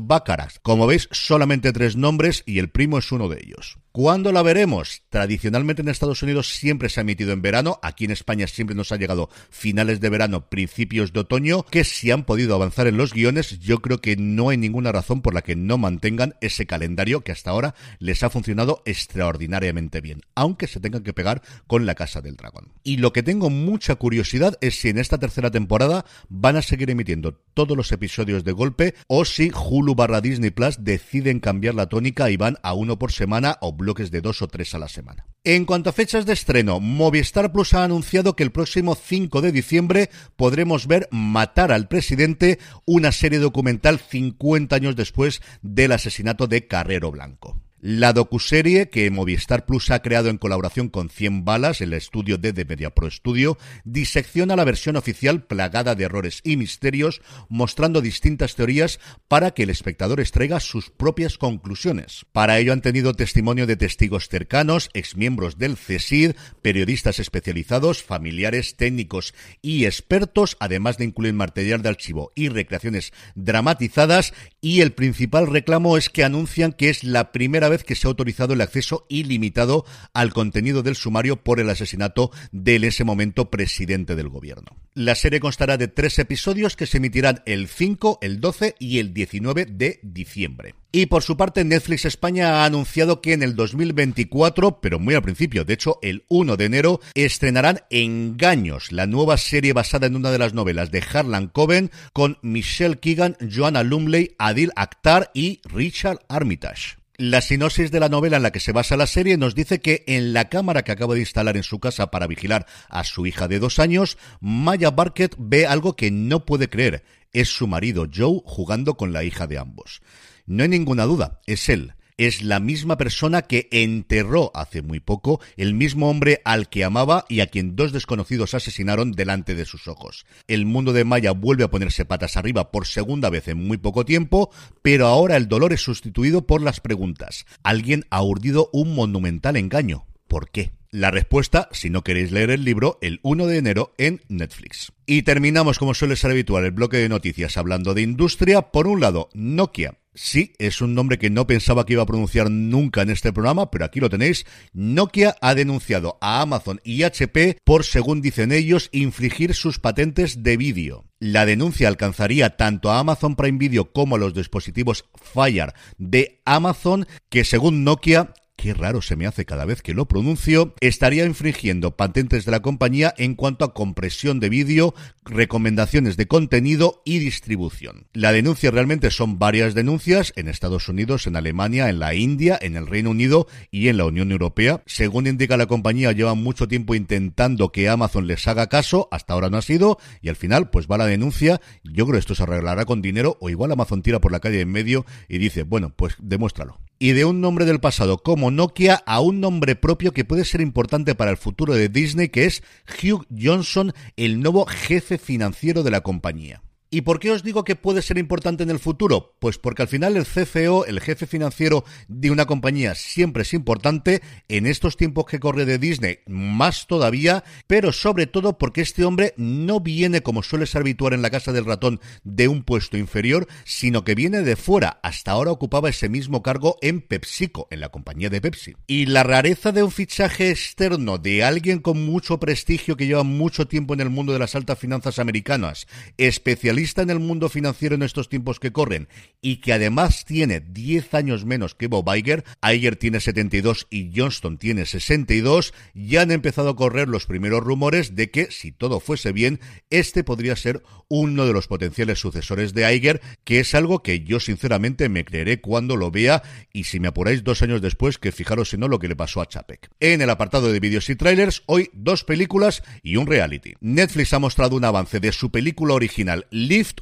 Como 0.63 0.87
veis, 0.87 1.09
solamente 1.13 1.73
tres 1.73 1.97
nombres 1.97 2.43
y 2.47 2.59
el 2.59 2.71
primo 2.71 2.99
es 2.99 3.13
uno 3.13 3.29
de 3.29 3.41
ellos. 3.43 3.79
¿Cuándo 3.97 4.33
la 4.33 4.43
veremos? 4.43 5.03
Tradicionalmente 5.09 5.81
en 5.81 5.89
Estados 5.89 6.21
Unidos 6.25 6.49
siempre 6.49 6.89
se 6.89 6.99
ha 6.99 7.03
emitido 7.03 7.31
en 7.31 7.43
verano, 7.43 7.79
aquí 7.81 8.07
en 8.07 8.11
España 8.11 8.49
siempre 8.49 8.75
nos 8.75 8.91
ha 8.91 8.97
llegado 8.97 9.31
finales 9.51 10.01
de 10.01 10.09
verano, 10.09 10.49
principios 10.49 11.13
de 11.13 11.21
otoño, 11.21 11.63
que 11.63 11.85
si 11.85 12.11
han 12.11 12.25
podido 12.25 12.57
avanzar 12.57 12.89
en 12.89 12.97
los 12.97 13.15
guiones, 13.15 13.61
yo 13.61 13.79
creo 13.79 14.01
que 14.01 14.17
no 14.17 14.49
hay 14.49 14.57
ninguna 14.57 14.91
razón 14.91 15.23
por 15.23 15.33
la 15.33 15.43
que 15.43 15.55
no 15.55 15.79
mantengan 15.79 16.35
ese 16.41 16.67
calendario 16.67 17.21
que 17.21 17.31
hasta 17.31 17.53
ahora 17.53 17.77
les 18.01 18.25
ha 18.25 18.31
funcionado 18.31 18.83
extraordinariamente 18.85 20.01
bien, 20.01 20.23
aunque 20.35 20.67
se 20.67 20.81
tengan 20.81 21.05
que 21.05 21.13
pegar 21.13 21.43
con 21.69 21.87
la 21.87 21.95
Casa 21.95 22.21
del 22.21 22.35
Dragón. 22.35 22.73
Y 22.83 22.97
lo 22.97 23.13
que 23.13 23.23
tengo 23.23 23.49
mucha 23.49 23.95
curiosidad 23.95 24.59
es 24.61 24.75
si 24.75 24.89
en 24.89 24.99
esta 24.99 25.19
tercera 25.19 25.53
temporada 25.53 26.05
van 26.29 26.57
a 26.57 26.63
seguir 26.63 26.91
emitiendo 26.91 27.35
todos 27.55 27.77
los 27.77 27.93
episodios 27.93 28.43
de 28.43 28.51
golpe 28.51 28.97
o 29.07 29.25
si 29.25 29.53
Hulu 29.55 29.95
barra 29.95 30.21
Disney 30.21 30.51
Plus 30.51 30.79
deciden 30.83 31.39
cambiar 31.39 31.77
la 31.77 31.89
tónica 31.89 32.29
y 32.29 32.37
van 32.37 32.57
a 32.65 32.75
uno 32.75 32.99
por 32.99 33.13
semana 33.13 33.57
o 33.61 33.84
bloques 33.85 34.11
de 34.11 34.21
dos 34.21 34.43
o 34.43 34.49
tres 34.49 34.75
a 34.75 34.79
la 34.79 34.89
semana. 34.89 35.27
En 35.45 35.65
cuanto 35.65 35.91
a 35.91 35.93
fechas 35.93 36.27
de 36.27 36.33
estreno, 36.33 36.81
Movistar 36.81 37.53
Plus 37.53 37.75
ha 37.75 37.85
anunciado 37.85 38.35
que 38.35 38.43
el 38.43 38.51
próximo 38.51 38.97
5 38.97 39.41
de 39.41 39.53
diciembre 39.53 40.11
podremos 40.37 40.87
ver 40.87 41.09
Matar 41.11 41.71
al 41.71 41.87
Presidente, 41.87 42.59
una 42.85 43.13
serie 43.13 43.39
documental 43.39 44.01
50 44.01 44.75
años 44.75 44.97
después 44.97 45.43
del 45.63 45.93
asesinato 45.93 46.47
de 46.47 46.67
Carrero 46.67 47.11
Blanco. 47.13 47.61
La 47.87 48.15
docuserie 48.15 48.89
que 48.89 49.11
Movistar 49.11 49.67
Plus 49.67 49.91
ha 49.91 50.01
creado 50.01 50.31
en 50.31 50.39
colaboración 50.39 50.89
con 50.89 51.11
100 51.11 51.45
Balas, 51.45 51.83
el 51.83 51.93
estudio 51.93 52.39
de 52.39 52.55
The 52.55 52.65
Media 52.65 52.95
Pro 52.95 53.11
Studio, 53.11 53.59
disecciona 53.85 54.57
la 54.57 54.65
versión 54.65 54.97
oficial 54.97 55.43
plagada 55.43 55.95
de 55.95 56.05
errores 56.05 56.41
y 56.45 56.57
misterios, 56.57 57.21
mostrando 57.51 58.01
distintas 58.01 58.55
teorías 58.55 59.01
para 59.29 59.51
que 59.51 59.65
el 59.65 59.69
espectador 59.69 60.21
extraiga 60.21 60.61
sus 60.61 60.89
propias 60.89 61.37
conclusiones. 61.37 62.25
Para 62.33 62.59
ello 62.59 62.73
han 62.73 62.81
tenido 62.81 63.13
testimonio 63.13 63.67
de 63.67 63.77
testigos 63.77 64.31
cercanos, 64.31 64.89
exmiembros 64.95 65.59
del 65.59 65.77
CESID, 65.77 66.37
periodistas 66.63 67.19
especializados, 67.19 68.03
familiares, 68.03 68.79
técnicos 68.79 69.35
y 69.61 69.85
expertos, 69.85 70.57
además 70.59 70.97
de 70.97 71.05
incluir 71.05 71.35
material 71.35 71.83
de 71.83 71.91
archivo 71.91 72.33
y 72.35 72.49
recreaciones 72.49 73.13
dramatizadas, 73.35 74.33
y 74.65 74.81
el 74.81 74.93
principal 74.95 75.47
reclamo 75.47 75.99
es 75.99 76.09
que 76.09 76.25
anuncian 76.25 76.73
que 76.73 76.89
es 76.89 77.05
la 77.05 77.33
primera 77.33 77.69
vez 77.69 77.85
que 77.85 77.95
se 77.95 78.07
ha 78.07 78.09
autorizado 78.09 78.55
el 78.55 78.63
acceso 78.63 79.05
ilimitado 79.11 79.85
al 80.15 80.33
contenido 80.33 80.83
del 80.83 80.97
sumario 80.97 81.37
por 81.37 81.61
el 81.61 81.69
asesinato 81.69 82.31
del 82.51 82.85
ese 82.85 83.05
momento 83.05 83.51
presidente 83.51 84.17
del 84.17 84.31
gobierno. 84.31 84.75
La 84.95 85.17
serie 85.17 85.39
constará 85.39 85.77
de 85.77 85.89
tres 85.89 86.19
episodios 86.19 86.77
que 86.77 86.87
se 86.87 86.97
emitirán 86.97 87.43
el 87.45 87.69
5, 87.69 88.21
el 88.23 88.41
12 88.41 88.77
y 88.79 89.01
el 89.01 89.13
19 89.13 89.67
de 89.67 90.01
diciembre. 90.03 90.75
Y 90.97 91.07
por 91.07 91.25
su 91.25 91.37
parte, 91.37 91.65
Netflix 91.65 92.05
España 92.05 92.63
ha 92.63 92.67
anunciado 92.67 93.21
que 93.21 93.33
en 93.33 93.43
el 93.43 93.57
2024, 93.57 94.81
pero 94.81 95.01
muy 95.01 95.17
al 95.17 95.23
principio, 95.23 95.65
de 95.65 95.75
hecho 95.75 95.99
el 96.03 96.25
1 96.29 96.57
de 96.57 96.67
enero, 96.67 97.01
estrenarán 97.15 97.81
Engaños, 97.91 98.93
la 98.93 99.09
nueva 99.09 99.37
serie 99.37 99.73
basada 99.73 100.07
en 100.07 100.15
una 100.15 100.31
de 100.31 100.39
las 100.39 100.55
novelas 100.55 100.93
de 100.93 101.03
Harlan 101.03 101.49
Coben 101.49 101.91
con 102.13 102.39
Michelle 102.43 103.01
Keegan, 103.01 103.37
Joanna 103.41 103.83
Lumley, 103.83 104.37
Adil 104.39 104.71
Akhtar 104.77 105.33
y 105.35 105.61
Richard 105.65 106.21
Armitage. 106.29 106.99
La 107.17 107.41
sinopsis 107.41 107.91
de 107.91 107.99
la 107.99 108.09
novela 108.09 108.37
en 108.37 108.45
la 108.45 108.53
que 108.53 108.61
se 108.61 108.71
basa 108.71 108.97
la 108.97 109.09
serie 109.09 109.37
nos 109.37 109.57
dice 109.57 109.81
que 109.81 110.05
en 110.07 110.33
la 110.33 110.49
cámara 110.49 110.83
que 110.83 110.93
acaba 110.93 111.15
de 111.15 111.21
instalar 111.21 111.57
en 111.57 111.65
su 111.65 111.81
casa 111.81 112.13
para 112.13 112.29
vigilar 112.29 112.67
a 112.89 113.03
su 113.03 113.27
hija 113.27 113.49
de 113.49 113.59
dos 113.59 113.81
años, 113.81 114.17
Maya 114.41 114.93
Barkett 114.93 115.35
ve 115.39 115.67
algo 115.67 115.97
que 115.97 116.13
no 116.13 116.45
puede 116.45 116.69
creer. 116.69 117.03
Es 117.35 117.51
su 117.51 117.67
marido 117.67 118.07
Joe 118.13 118.41
jugando 118.47 118.97
con 118.97 119.13
la 119.13 119.25
hija 119.25 119.47
de 119.47 119.59
ambos. 119.59 120.01
No 120.47 120.63
hay 120.63 120.71
ninguna 120.71 121.05
duda, 121.05 121.41
es 121.47 121.69
él 121.69 121.93
es 122.17 122.43
la 122.43 122.61
misma 122.61 122.97
persona 122.97 123.43
que 123.43 123.69
enterró 123.71 124.53
hace 124.55 124.83
muy 124.83 125.01
poco 125.01 125.41
el 125.57 125.75
mismo 125.75 126.09
hombre 126.09 126.41
al 126.45 126.69
que 126.69 126.85
amaba 126.85 127.27
y 127.29 127.41
a 127.41 127.49
quien 127.49 127.75
dos 127.77 127.93
desconocidos 127.93 128.55
asesinaron 128.55 129.13
delante 129.13 129.55
de 129.55 129.65
sus 129.65 129.89
ojos. 129.89 130.25
El 130.47 130.67
mundo 130.67 130.93
de 130.93 131.05
Maya 131.05 131.33
vuelve 131.33 131.65
a 131.65 131.71
ponerse 131.71 132.05
patas 132.05 132.37
arriba 132.37 132.71
por 132.71 132.87
segunda 132.87 133.31
vez 133.31 133.49
en 133.49 133.67
muy 133.67 133.79
poco 133.79 134.05
tiempo, 134.05 134.51
pero 134.83 135.07
ahora 135.07 135.37
el 135.37 135.49
dolor 135.49 135.73
es 135.73 135.83
sustituido 135.83 136.47
por 136.47 136.63
las 136.63 136.81
preguntas. 136.81 137.47
Alguien 137.63 138.05
ha 138.11 138.23
urdido 138.23 138.71
un 138.73 138.95
monumental 138.95 139.57
engaño. 139.57 140.07
¿Por 140.29 140.51
qué? 140.51 140.73
La 140.91 141.11
respuesta, 141.11 141.69
si 141.73 141.91
no 141.91 142.05
queréis 142.05 142.31
leer 142.31 142.51
el 142.51 142.65
libro, 142.65 142.99
el 143.03 143.19
1 143.23 143.47
de 143.47 143.59
enero 143.59 143.95
en 143.99 144.21
Netflix. 144.29 144.93
Y 145.07 145.23
terminamos, 145.23 145.79
como 145.79 145.95
suele 145.95 146.17
ser 146.17 146.31
habitual, 146.31 146.65
el 146.65 146.71
bloque 146.71 146.99
de 146.99 147.09
noticias 147.09 147.57
hablando 147.57 147.95
de 147.95 148.03
industria. 148.03 148.63
Por 148.71 148.87
un 148.87 149.01
lado, 149.01 149.29
Nokia 149.35 149.99
Sí, 150.17 150.53
es 150.59 150.81
un 150.81 150.95
nombre 150.95 151.19
que 151.19 151.29
no 151.29 151.49
pensaba 151.49 151.85
que 151.85 151.95
iba 151.95 152.05
a 152.05 152.07
pronunciar 152.07 152.49
nunca 152.49 153.03
en 153.03 153.11
este 153.11 153.33
programa, 153.33 153.73
pero 153.73 153.85
aquí 153.85 153.99
lo 153.99 154.09
tenéis. 154.09 154.47
Nokia 154.73 155.35
ha 155.41 155.57
denunciado 155.57 156.19
a 156.21 156.41
Amazon 156.41 156.81
y 156.85 157.03
HP 157.03 157.59
por, 157.65 157.85
según 157.85 158.23
dicen 158.23 158.53
ellos, 158.53 158.91
infringir 158.93 159.55
sus 159.55 159.81
patentes 159.81 160.45
de 160.45 160.57
vídeo. 160.57 161.05
La 161.19 161.47
denuncia 161.47 161.89
alcanzaría 161.89 162.57
tanto 162.57 162.93
a 162.93 163.01
Amazon 163.01 163.35
Prime 163.35 163.59
Video 163.59 163.91
como 163.91 164.15
a 164.15 164.19
los 164.21 164.35
dispositivos 164.35 165.07
Fire 165.17 165.73
de 165.99 166.41
Amazon, 166.45 167.09
que 167.29 167.43
según 167.43 167.83
Nokia 167.83 168.35
qué 168.65 168.73
raro 168.73 169.03
se 169.03 169.15
me 169.15 169.27
hace 169.27 169.45
cada 169.45 169.67
vez 169.67 169.83
que 169.83 169.93
lo 169.93 170.09
pronuncio, 170.09 170.73
estaría 170.81 171.27
infringiendo 171.27 171.99
patentes 171.99 172.47
de 172.47 172.51
la 172.51 172.63
compañía 172.63 173.13
en 173.19 173.35
cuanto 173.35 173.67
a 173.67 173.75
compresión 173.75 174.41
de 174.41 174.49
vídeo, 174.49 174.95
recomendaciones 175.27 176.17
de 176.17 176.27
contenido 176.27 177.03
y 177.05 177.19
distribución. 177.19 178.07
La 178.15 178.33
denuncia 178.33 178.71
realmente 178.71 179.11
son 179.11 179.39
varias 179.39 179.75
denuncias 179.75 180.33
en 180.37 180.49
Estados 180.49 180.89
Unidos, 180.89 181.27
en 181.27 181.37
Alemania, 181.37 181.91
en 181.91 181.99
la 181.99 182.15
India, 182.15 182.59
en 182.59 182.75
el 182.77 182.87
Reino 182.87 183.11
Unido 183.11 183.49
y 183.71 183.89
en 183.89 183.99
la 183.99 184.07
Unión 184.07 184.33
Europea. 184.33 184.83
Según 184.87 185.27
indica 185.27 185.59
la 185.59 185.67
compañía, 185.67 186.13
llevan 186.13 186.43
mucho 186.43 186.67
tiempo 186.67 186.95
intentando 186.95 187.71
que 187.71 187.91
Amazon 187.91 188.27
les 188.27 188.49
haga 188.49 188.71
caso, 188.71 189.09
hasta 189.11 189.35
ahora 189.35 189.51
no 189.51 189.59
ha 189.59 189.63
sido, 189.63 189.99
y 190.23 190.31
al 190.31 190.37
final 190.37 190.71
pues 190.71 190.87
va 190.87 190.97
la 190.97 191.05
denuncia. 191.05 191.61
Yo 191.83 192.07
creo 192.07 192.15
que 192.15 192.21
esto 192.21 192.35
se 192.35 192.45
arreglará 192.45 192.87
con 192.87 193.03
dinero 193.03 193.37
o 193.43 193.51
igual 193.51 193.73
Amazon 193.73 194.01
tira 194.01 194.23
por 194.23 194.33
la 194.33 194.41
calle 194.41 194.63
en 194.63 194.73
medio 194.73 195.05
y 195.29 195.37
dice, 195.37 195.65
bueno, 195.65 195.93
pues 195.95 196.17
demuéstralo. 196.19 196.81
Y 196.99 197.13
de 197.13 197.25
un 197.25 197.41
nombre 197.41 197.65
del 197.65 197.81
pasado 197.81 198.19
como 198.19 198.51
Nokia 198.51 199.03
a 199.07 199.21
un 199.21 199.41
nombre 199.41 199.77
propio 199.77 200.13
que 200.13 200.25
puede 200.25 200.45
ser 200.45 200.61
importante 200.61 201.15
para 201.15 201.31
el 201.31 201.37
futuro 201.37 201.75
de 201.75 201.89
Disney, 201.89 202.29
que 202.29 202.47
es 202.47 202.63
Hugh 203.03 203.27
Johnson, 203.37 203.93
el 204.17 204.41
nuevo 204.41 204.67
jefe 204.67 205.19
financiero 205.19 205.83
de 205.83 205.91
la 205.91 206.03
compañía. 206.03 206.63
¿Y 206.95 207.01
por 207.01 207.19
qué 207.19 207.33
os 207.33 207.43
digo 207.43 207.65
que 207.65 207.75
puede 207.75 208.03
ser 208.03 208.19
importante 208.19 208.63
en 208.63 208.71
el 208.71 208.79
futuro? 208.79 209.35
Pues 209.41 209.59
porque 209.59 209.83
al 209.83 209.89
final 209.89 210.17
el 210.17 210.27
CFO, 210.27 210.87
el 210.87 211.01
jefe 211.01 211.27
financiero 211.27 211.85
de 212.07 212.31
una 212.31 212.47
compañía, 212.47 212.95
siempre 212.95 213.43
es 213.43 213.53
importante, 213.53 214.23
en 214.47 214.65
estos 214.65 214.97
tiempos 214.97 215.25
que 215.25 215.41
corre 215.41 215.65
de 215.65 215.79
Disney, 215.79 216.21
más 216.29 216.87
todavía, 216.87 217.43
pero 217.67 217.91
sobre 217.91 218.29
todo 218.29 218.59
porque 218.59 218.81
este 218.81 219.05
hombre 219.05 219.35
no 219.37 219.81
viene, 219.81 220.23
como 220.23 220.45
suele 220.45 220.67
ser 220.67 220.83
habitual 220.83 221.15
en 221.15 221.23
la 221.23 221.31
casa 221.31 221.51
del 221.51 221.65
ratón, 221.65 221.99
de 222.23 222.47
un 222.47 222.63
puesto 222.63 222.97
inferior, 222.97 223.49
sino 223.65 224.05
que 224.05 224.15
viene 224.15 224.43
de 224.43 224.55
fuera. 224.55 225.01
Hasta 225.03 225.33
ahora 225.33 225.51
ocupaba 225.51 225.89
ese 225.89 226.09
mismo 226.09 226.45
cargo 226.45 226.77
en 226.81 227.01
PepsiCo, 227.01 227.67
en 227.73 227.81
la 227.81 227.89
compañía 227.89 228.31
de 228.31 228.41
Pepsi. 228.41 228.77
Y 228.87 229.07
la 229.07 229.25
rareza 229.25 229.73
de 229.73 229.83
un 229.83 229.91
fichaje 229.91 230.49
externo 230.51 231.19
de 231.19 231.43
alguien 231.43 231.81
con 231.81 232.07
mucho 232.07 232.39
prestigio 232.39 232.97
que 232.97 233.09
lleva 233.09 233.25
mucho 233.25 233.67
tiempo 233.67 233.95
en 233.95 234.01
el 234.01 234.11
mundo 234.11 234.33
de 234.33 234.39
las 234.39 234.55
altas 234.55 234.79
finanzas 234.79 235.19
americanas, 235.19 235.89
especialista 236.19 236.84
en 236.97 237.11
el 237.11 237.19
mundo 237.19 237.49
financiero 237.49 237.95
en 237.95 238.03
estos 238.03 238.29
tiempos 238.29 238.61
que 238.61 238.71
corren 238.71 239.09
y 239.41 239.57
que 239.57 239.73
además 239.73 240.25
tiene 240.25 240.61
10 240.61 241.15
años 241.15 241.45
menos 241.45 241.75
que 241.75 241.87
Bob 241.87 242.15
Iger, 242.15 242.45
Iger 242.63 242.97
tiene 242.97 243.21
72 243.21 243.87
y 243.91 244.13
Johnston 244.15 244.59
tiene 244.59 244.85
62, 244.85 245.73
ya 245.95 246.23
han 246.23 246.31
empezado 246.31 246.71
a 246.71 246.77
correr 246.77 247.09
los 247.09 247.27
primeros 247.27 247.63
rumores 247.65 248.15
de 248.15 248.31
que, 248.31 248.51
si 248.51 248.71
todo 248.71 249.01
fuese 249.01 249.33
bien, 249.33 249.61
este 249.89 250.25
podría 250.25 250.57
ser 250.57 250.83
uno 251.09 251.47
de 251.47 251.53
los 251.53 251.69
potenciales 251.69 252.19
sucesores 252.19 252.75
de 252.75 252.95
Iger, 252.95 253.21
que 253.45 253.61
es 253.61 253.75
algo 253.75 254.03
que 254.03 254.21
yo 254.21 254.41
sinceramente 254.41 255.09
me 255.09 255.25
creeré 255.25 255.61
cuando 255.61 255.97
lo 255.97 256.11
vea 256.11 256.43
y 256.73 256.85
si 256.85 257.01
me 257.01 257.09
apuráis 257.09 257.45
dos 257.45 257.63
años 257.63 257.81
después, 257.81 258.19
que 258.19 258.33
fijaros 258.33 258.71
si 258.71 258.77
no 258.77 258.89
lo 258.89 258.99
que 258.99 259.09
le 259.09 259.17
pasó 259.17 259.41
a 259.41 259.47
Chapek. 259.47 259.91
En 260.01 260.21
el 260.21 260.31
apartado 260.31 260.71
de 260.71 260.81
vídeos 260.81 261.09
y 261.09 261.17
trailers, 261.17 261.63
hoy 261.67 261.91
dos 261.95 262.25
películas 262.25 262.83
y 263.03 263.17
un 263.17 263.27
reality. 263.27 263.75
Netflix 263.81 264.33
ha 264.35 264.39
mostrado 264.39 264.77
un 264.77 264.85
avance 264.85 265.21
de 265.21 265.33
su 265.33 265.51
película 265.51 265.95
original 265.95 266.47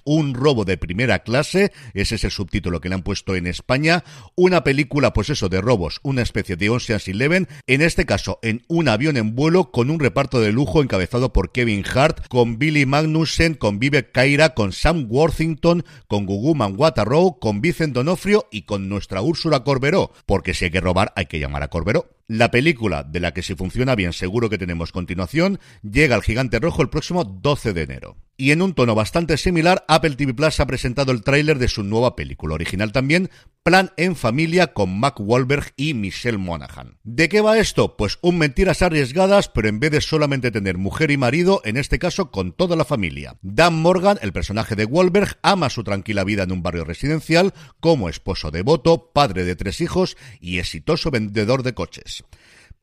Un 0.05 0.35
robo 0.35 0.67
de 0.67 0.77
primera 0.77 1.21
clase, 1.21 1.73
ese 1.95 2.17
es 2.17 2.25
el 2.25 2.31
subtítulo 2.31 2.81
que 2.81 2.91
le 2.91 2.95
han 2.95 3.03
puesto 3.03 3.37
en 3.37 3.47
España, 3.47 4.05
una 4.35 4.65
película 4.65 5.15
pues 5.15 5.31
eso 5.31 5.49
de 5.49 5.63
robos, 5.63 6.01
una 6.03 6.21
especie 6.21 6.57
de 6.57 6.69
Ocean's 6.69 7.09
Eleven, 7.09 7.49
en 7.67 7.81
este 7.81 8.05
caso 8.05 8.39
en 8.43 8.65
un 8.69 8.89
avión 8.89 9.17
en 9.17 9.35
vuelo 9.35 9.71
con 9.71 9.91
un 9.91 9.99
reparto 9.99 10.41
de 10.41 10.53
lujo 10.53 10.83
encabezado 10.83 11.33
por 11.33 11.53
Kevin 11.53 11.85
Hart, 11.95 12.27
con 12.29 12.59
Billy 12.59 12.85
Magnussen, 12.85 13.55
con 13.55 13.79
Vive 13.79 14.11
Kaira, 14.11 14.51
con 14.51 14.73
Sam 14.73 15.07
Worthington, 15.09 15.85
con 16.07 16.27
Gugu 16.27 16.55
Manguata-Row, 16.55 17.39
con 17.39 17.63
Vicent 17.63 17.95
Donofrio 17.95 18.49
y 18.51 18.63
con 18.63 18.91
nuestra 18.91 19.23
Úrsula 19.23 19.65
Corberó, 19.65 20.13
porque 20.27 20.53
si 20.53 20.67
hay 20.67 20.71
que 20.71 20.81
robar 20.81 21.15
hay 21.17 21.27
que 21.27 21.39
llamar 21.39 21.63
a 21.63 21.69
Corberó. 21.69 22.11
La 22.29 22.51
película, 22.51 23.03
de 23.03 23.21
la 23.21 23.35
que 23.35 23.43
si 23.43 23.55
funciona 23.55 23.95
bien 23.95 24.13
seguro 24.13 24.49
que 24.49 24.59
tenemos 24.59 24.93
continuación, 24.93 25.59
llega 25.83 26.15
al 26.15 26.23
Gigante 26.23 26.61
Rojo 26.61 26.83
el 26.83 26.89
próximo 26.89 27.25
12 27.25 27.73
de 27.73 27.83
enero. 27.83 28.17
Y 28.37 28.51
en 28.51 28.63
un 28.63 28.75
tono 28.75 28.95
bastante 28.95 29.37
similar, 29.37 29.85
Apple 29.89 30.17
TV 30.17 30.35
Plus 30.35 30.59
ha 30.59 30.67
presentado 30.67 31.13
el 31.13 31.23
tráiler 31.23 31.59
de 31.59 31.69
su 31.69 31.83
nueva 31.85 32.17
película 32.17 32.55
original 32.55 32.91
también, 32.91 33.31
Plan 33.63 33.93
en 33.97 34.17
Familia 34.17 34.73
con 34.73 34.99
Mac 34.99 35.21
Wahlberg 35.21 35.73
y 35.77 35.95
Michelle 35.95 36.39
Monaghan. 36.39 36.99
¿De 37.05 37.29
qué 37.29 37.41
va 37.41 37.59
esto? 37.59 37.97
Pues 37.97 38.19
un 38.21 38.37
mentiras 38.37 38.83
arriesgadas, 38.83 39.49
pero 39.49 39.69
en 39.69 39.79
vez 39.79 39.93
de 39.93 40.01
solamente 40.01 40.51
tener 40.51 40.79
mujer 40.79 41.13
y 41.13 41.17
marido, 41.17 41.63
en 41.65 41.77
este 41.77 42.01
caso 42.01 42.33
con 42.33 42.51
toda 42.51 42.75
la 42.75 42.85
familia. 42.85 43.39
Dan 43.43 43.75
Morgan, 43.75 44.19
el 44.21 44.33
personaje 44.33 44.75
de 44.75 44.87
Wahlberg, 44.87 45.39
ama 45.43 45.71
su 45.71 45.85
tranquila 45.85 46.25
vida 46.25 46.43
en 46.43 46.51
un 46.51 46.65
barrio 46.65 46.85
residencial 46.85 47.55
como 47.79 48.09
esposo 48.09 48.51
devoto, 48.51 49.13
padre 49.13 49.45
de 49.45 49.55
tres 49.55 49.81
hijos 49.81 50.17
y 50.41 50.59
exitoso 50.59 51.13
vendedor 51.13 51.63
de 51.63 51.75
coches. 51.75 52.12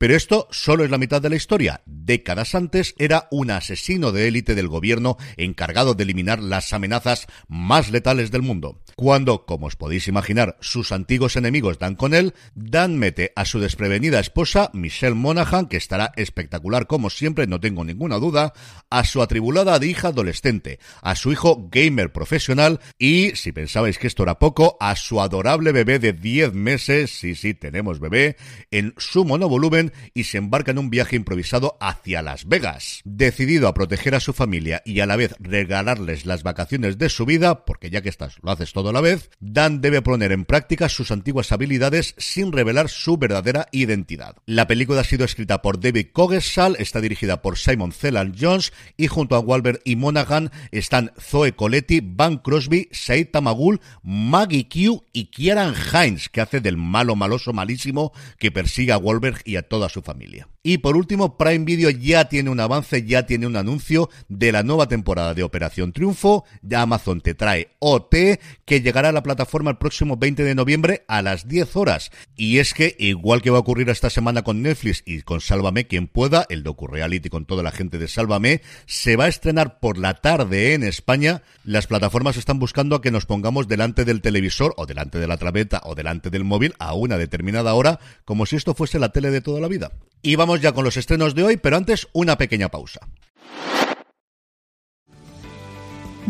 Pero 0.00 0.16
esto 0.16 0.48
solo 0.50 0.82
es 0.82 0.90
la 0.90 0.96
mitad 0.96 1.20
de 1.20 1.28
la 1.28 1.36
historia. 1.36 1.82
Décadas 1.84 2.54
antes 2.54 2.94
era 2.98 3.28
un 3.30 3.50
asesino 3.50 4.12
de 4.12 4.28
élite 4.28 4.54
del 4.54 4.66
gobierno 4.66 5.18
encargado 5.36 5.92
de 5.92 6.04
eliminar 6.04 6.42
las 6.42 6.72
amenazas 6.72 7.26
más 7.48 7.90
letales 7.90 8.30
del 8.30 8.40
mundo. 8.40 8.80
Cuando, 9.00 9.46
como 9.46 9.64
os 9.68 9.76
podéis 9.76 10.08
imaginar, 10.08 10.58
sus 10.60 10.92
antiguos 10.92 11.36
enemigos 11.36 11.78
dan 11.78 11.94
con 11.94 12.12
él, 12.12 12.34
Dan 12.54 12.98
mete 12.98 13.32
a 13.34 13.46
su 13.46 13.58
desprevenida 13.58 14.20
esposa, 14.20 14.68
Michelle 14.74 15.14
Monaghan, 15.14 15.68
que 15.68 15.78
estará 15.78 16.12
espectacular 16.16 16.86
como 16.86 17.08
siempre, 17.08 17.46
no 17.46 17.60
tengo 17.60 17.82
ninguna 17.82 18.18
duda, 18.18 18.52
a 18.90 19.04
su 19.04 19.22
atribulada 19.22 19.82
hija 19.82 20.08
adolescente, 20.08 20.80
a 21.00 21.16
su 21.16 21.32
hijo 21.32 21.70
gamer 21.70 22.12
profesional 22.12 22.78
y, 22.98 23.30
si 23.36 23.52
pensabais 23.52 23.96
que 23.96 24.06
esto 24.06 24.24
era 24.24 24.38
poco, 24.38 24.76
a 24.80 24.94
su 24.96 25.22
adorable 25.22 25.72
bebé 25.72 25.98
de 25.98 26.12
10 26.12 26.52
meses, 26.52 27.10
sí, 27.10 27.34
sí, 27.34 27.54
tenemos 27.54 28.00
bebé, 28.00 28.36
en 28.70 28.92
su 28.98 29.24
monovolumen 29.24 29.94
y 30.12 30.24
se 30.24 30.36
embarca 30.36 30.72
en 30.72 30.78
un 30.78 30.90
viaje 30.90 31.16
improvisado 31.16 31.78
hacia 31.80 32.20
Las 32.20 32.46
Vegas. 32.46 33.00
Decidido 33.04 33.66
a 33.66 33.72
proteger 33.72 34.14
a 34.14 34.20
su 34.20 34.34
familia 34.34 34.82
y 34.84 35.00
a 35.00 35.06
la 35.06 35.16
vez 35.16 35.34
regalarles 35.38 36.26
las 36.26 36.42
vacaciones 36.42 36.98
de 36.98 37.08
su 37.08 37.24
vida, 37.24 37.64
porque 37.64 37.88
ya 37.88 38.02
que 38.02 38.10
estás, 38.10 38.36
lo 38.42 38.50
haces 38.50 38.74
todo 38.74 38.89
a 38.90 38.92
la 38.92 39.00
vez, 39.00 39.30
Dan 39.40 39.80
debe 39.80 40.02
poner 40.02 40.32
en 40.32 40.44
práctica 40.44 40.88
sus 40.88 41.10
antiguas 41.10 41.52
habilidades 41.52 42.14
sin 42.18 42.52
revelar 42.52 42.88
su 42.88 43.16
verdadera 43.16 43.68
identidad. 43.72 44.36
La 44.46 44.66
película 44.66 45.00
ha 45.00 45.04
sido 45.04 45.24
escrita 45.24 45.62
por 45.62 45.80
David 45.80 46.08
Coggeshall, 46.12 46.76
está 46.78 47.00
dirigida 47.00 47.42
por 47.42 47.58
Simon 47.58 47.92
Cellan 47.92 48.34
Jones 48.38 48.72
y 48.96 49.06
junto 49.06 49.36
a 49.36 49.40
Walbert 49.40 49.80
y 49.84 49.96
Monaghan 49.96 50.50
están 50.70 51.12
Zoe 51.18 51.52
Coletti, 51.52 52.00
Van 52.02 52.38
Crosby, 52.38 52.88
Said 52.92 53.28
Tamagul, 53.28 53.80
Maggie 54.02 54.68
Q 54.68 55.04
y 55.12 55.26
Kieran 55.26 55.74
Hines, 55.74 56.28
que 56.28 56.40
hace 56.40 56.60
del 56.60 56.76
malo 56.76 57.16
maloso 57.16 57.52
malísimo 57.52 58.12
que 58.38 58.52
persigue 58.52 58.92
a 58.92 58.98
Wahlberg 58.98 59.40
y 59.44 59.56
a 59.56 59.62
toda 59.62 59.88
su 59.88 60.02
familia. 60.02 60.48
Y 60.62 60.78
por 60.78 60.94
último, 60.94 61.38
Prime 61.38 61.64
Video 61.64 61.88
ya 61.88 62.26
tiene 62.26 62.50
un 62.50 62.60
avance, 62.60 63.06
ya 63.06 63.24
tiene 63.24 63.46
un 63.46 63.56
anuncio 63.56 64.10
de 64.28 64.52
la 64.52 64.62
nueva 64.62 64.88
temporada 64.88 65.32
de 65.32 65.42
Operación 65.42 65.94
Triunfo. 65.94 66.44
Ya 66.60 66.82
Amazon 66.82 67.22
te 67.22 67.32
trae 67.32 67.70
OT, 67.78 68.38
que 68.66 68.82
llegará 68.82 69.08
a 69.08 69.12
la 69.12 69.22
plataforma 69.22 69.70
el 69.70 69.78
próximo 69.78 70.18
20 70.18 70.44
de 70.44 70.54
noviembre 70.54 71.04
a 71.08 71.22
las 71.22 71.48
10 71.48 71.76
horas. 71.76 72.10
Y 72.36 72.58
es 72.58 72.74
que, 72.74 72.94
igual 72.98 73.40
que 73.40 73.48
va 73.48 73.56
a 73.56 73.60
ocurrir 73.60 73.88
esta 73.88 74.10
semana 74.10 74.42
con 74.42 74.60
Netflix 74.60 75.02
y 75.06 75.22
con 75.22 75.40
Sálvame 75.40 75.86
quien 75.86 76.08
pueda, 76.08 76.44
el 76.50 76.62
docu-reality 76.62 77.30
con 77.30 77.46
toda 77.46 77.62
la 77.62 77.70
gente 77.70 77.96
de 77.96 78.06
Sálvame, 78.06 78.60
se 78.84 79.16
va 79.16 79.24
a 79.24 79.28
estrenar 79.28 79.80
por 79.80 79.96
la 79.96 80.12
tarde 80.12 80.74
en 80.74 80.82
España. 80.82 81.42
Las 81.64 81.86
plataformas 81.86 82.36
están 82.36 82.58
buscando 82.58 82.96
a 82.96 83.00
que 83.00 83.10
nos 83.10 83.24
pongamos 83.24 83.66
delante 83.66 84.04
del 84.04 84.20
televisor 84.20 84.74
o 84.76 84.84
delante 84.84 85.18
de 85.18 85.26
la 85.26 85.38
traveta 85.38 85.80
o 85.84 85.94
delante 85.94 86.28
del 86.28 86.44
móvil 86.44 86.74
a 86.78 86.92
una 86.92 87.16
determinada 87.16 87.72
hora, 87.72 87.98
como 88.26 88.44
si 88.44 88.56
esto 88.56 88.74
fuese 88.74 88.98
la 88.98 89.08
tele 89.08 89.30
de 89.30 89.40
toda 89.40 89.58
la 89.58 89.68
vida. 89.68 89.92
Y 90.22 90.36
vamos 90.36 90.49
ya 90.56 90.72
con 90.72 90.84
los 90.84 90.96
estrenos 90.96 91.34
de 91.34 91.44
hoy, 91.44 91.56
pero 91.56 91.76
antes 91.76 92.08
una 92.12 92.36
pequeña 92.36 92.68
pausa. 92.68 93.00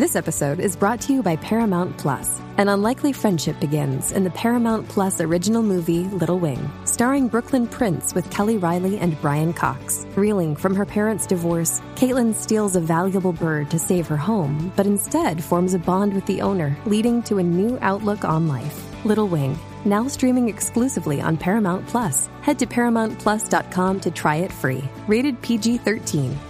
This 0.00 0.16
episode 0.16 0.60
is 0.60 0.76
brought 0.76 1.02
to 1.02 1.12
you 1.12 1.22
by 1.22 1.36
Paramount 1.36 1.98
Plus. 1.98 2.40
An 2.56 2.68
unlikely 2.68 3.12
friendship 3.12 3.60
begins 3.60 4.12
in 4.12 4.24
the 4.24 4.30
Paramount 4.30 4.88
Plus 4.88 5.20
original 5.20 5.62
movie 5.62 6.04
Little 6.04 6.38
Wing, 6.38 6.70
starring 6.86 7.28
Brooklyn 7.28 7.66
Prince 7.66 8.14
with 8.14 8.30
Kelly 8.30 8.56
Riley 8.56 8.98
and 8.98 9.20
Brian 9.20 9.52
Cox. 9.52 10.06
Reeling 10.16 10.56
from 10.56 10.74
her 10.74 10.86
parents' 10.86 11.26
divorce, 11.26 11.82
Caitlin 11.96 12.34
steals 12.34 12.76
a 12.76 12.80
valuable 12.80 13.34
bird 13.34 13.70
to 13.72 13.78
save 13.78 14.06
her 14.06 14.16
home, 14.16 14.72
but 14.74 14.86
instead 14.86 15.44
forms 15.44 15.74
a 15.74 15.78
bond 15.78 16.14
with 16.14 16.24
the 16.24 16.40
owner, 16.40 16.74
leading 16.86 17.22
to 17.24 17.36
a 17.36 17.42
new 17.42 17.76
outlook 17.82 18.24
on 18.24 18.48
life. 18.48 19.04
Little 19.04 19.28
Wing, 19.28 19.58
now 19.84 20.06
streaming 20.08 20.48
exclusively 20.48 21.20
on 21.20 21.36
Paramount 21.36 21.86
Plus. 21.86 22.28
Head 22.42 22.58
to 22.60 22.66
ParamountPlus.com 22.66 24.00
to 24.00 24.10
try 24.10 24.36
it 24.36 24.52
free. 24.52 24.82
Rated 25.06 25.40
PG 25.42 25.78
13. 25.78 26.49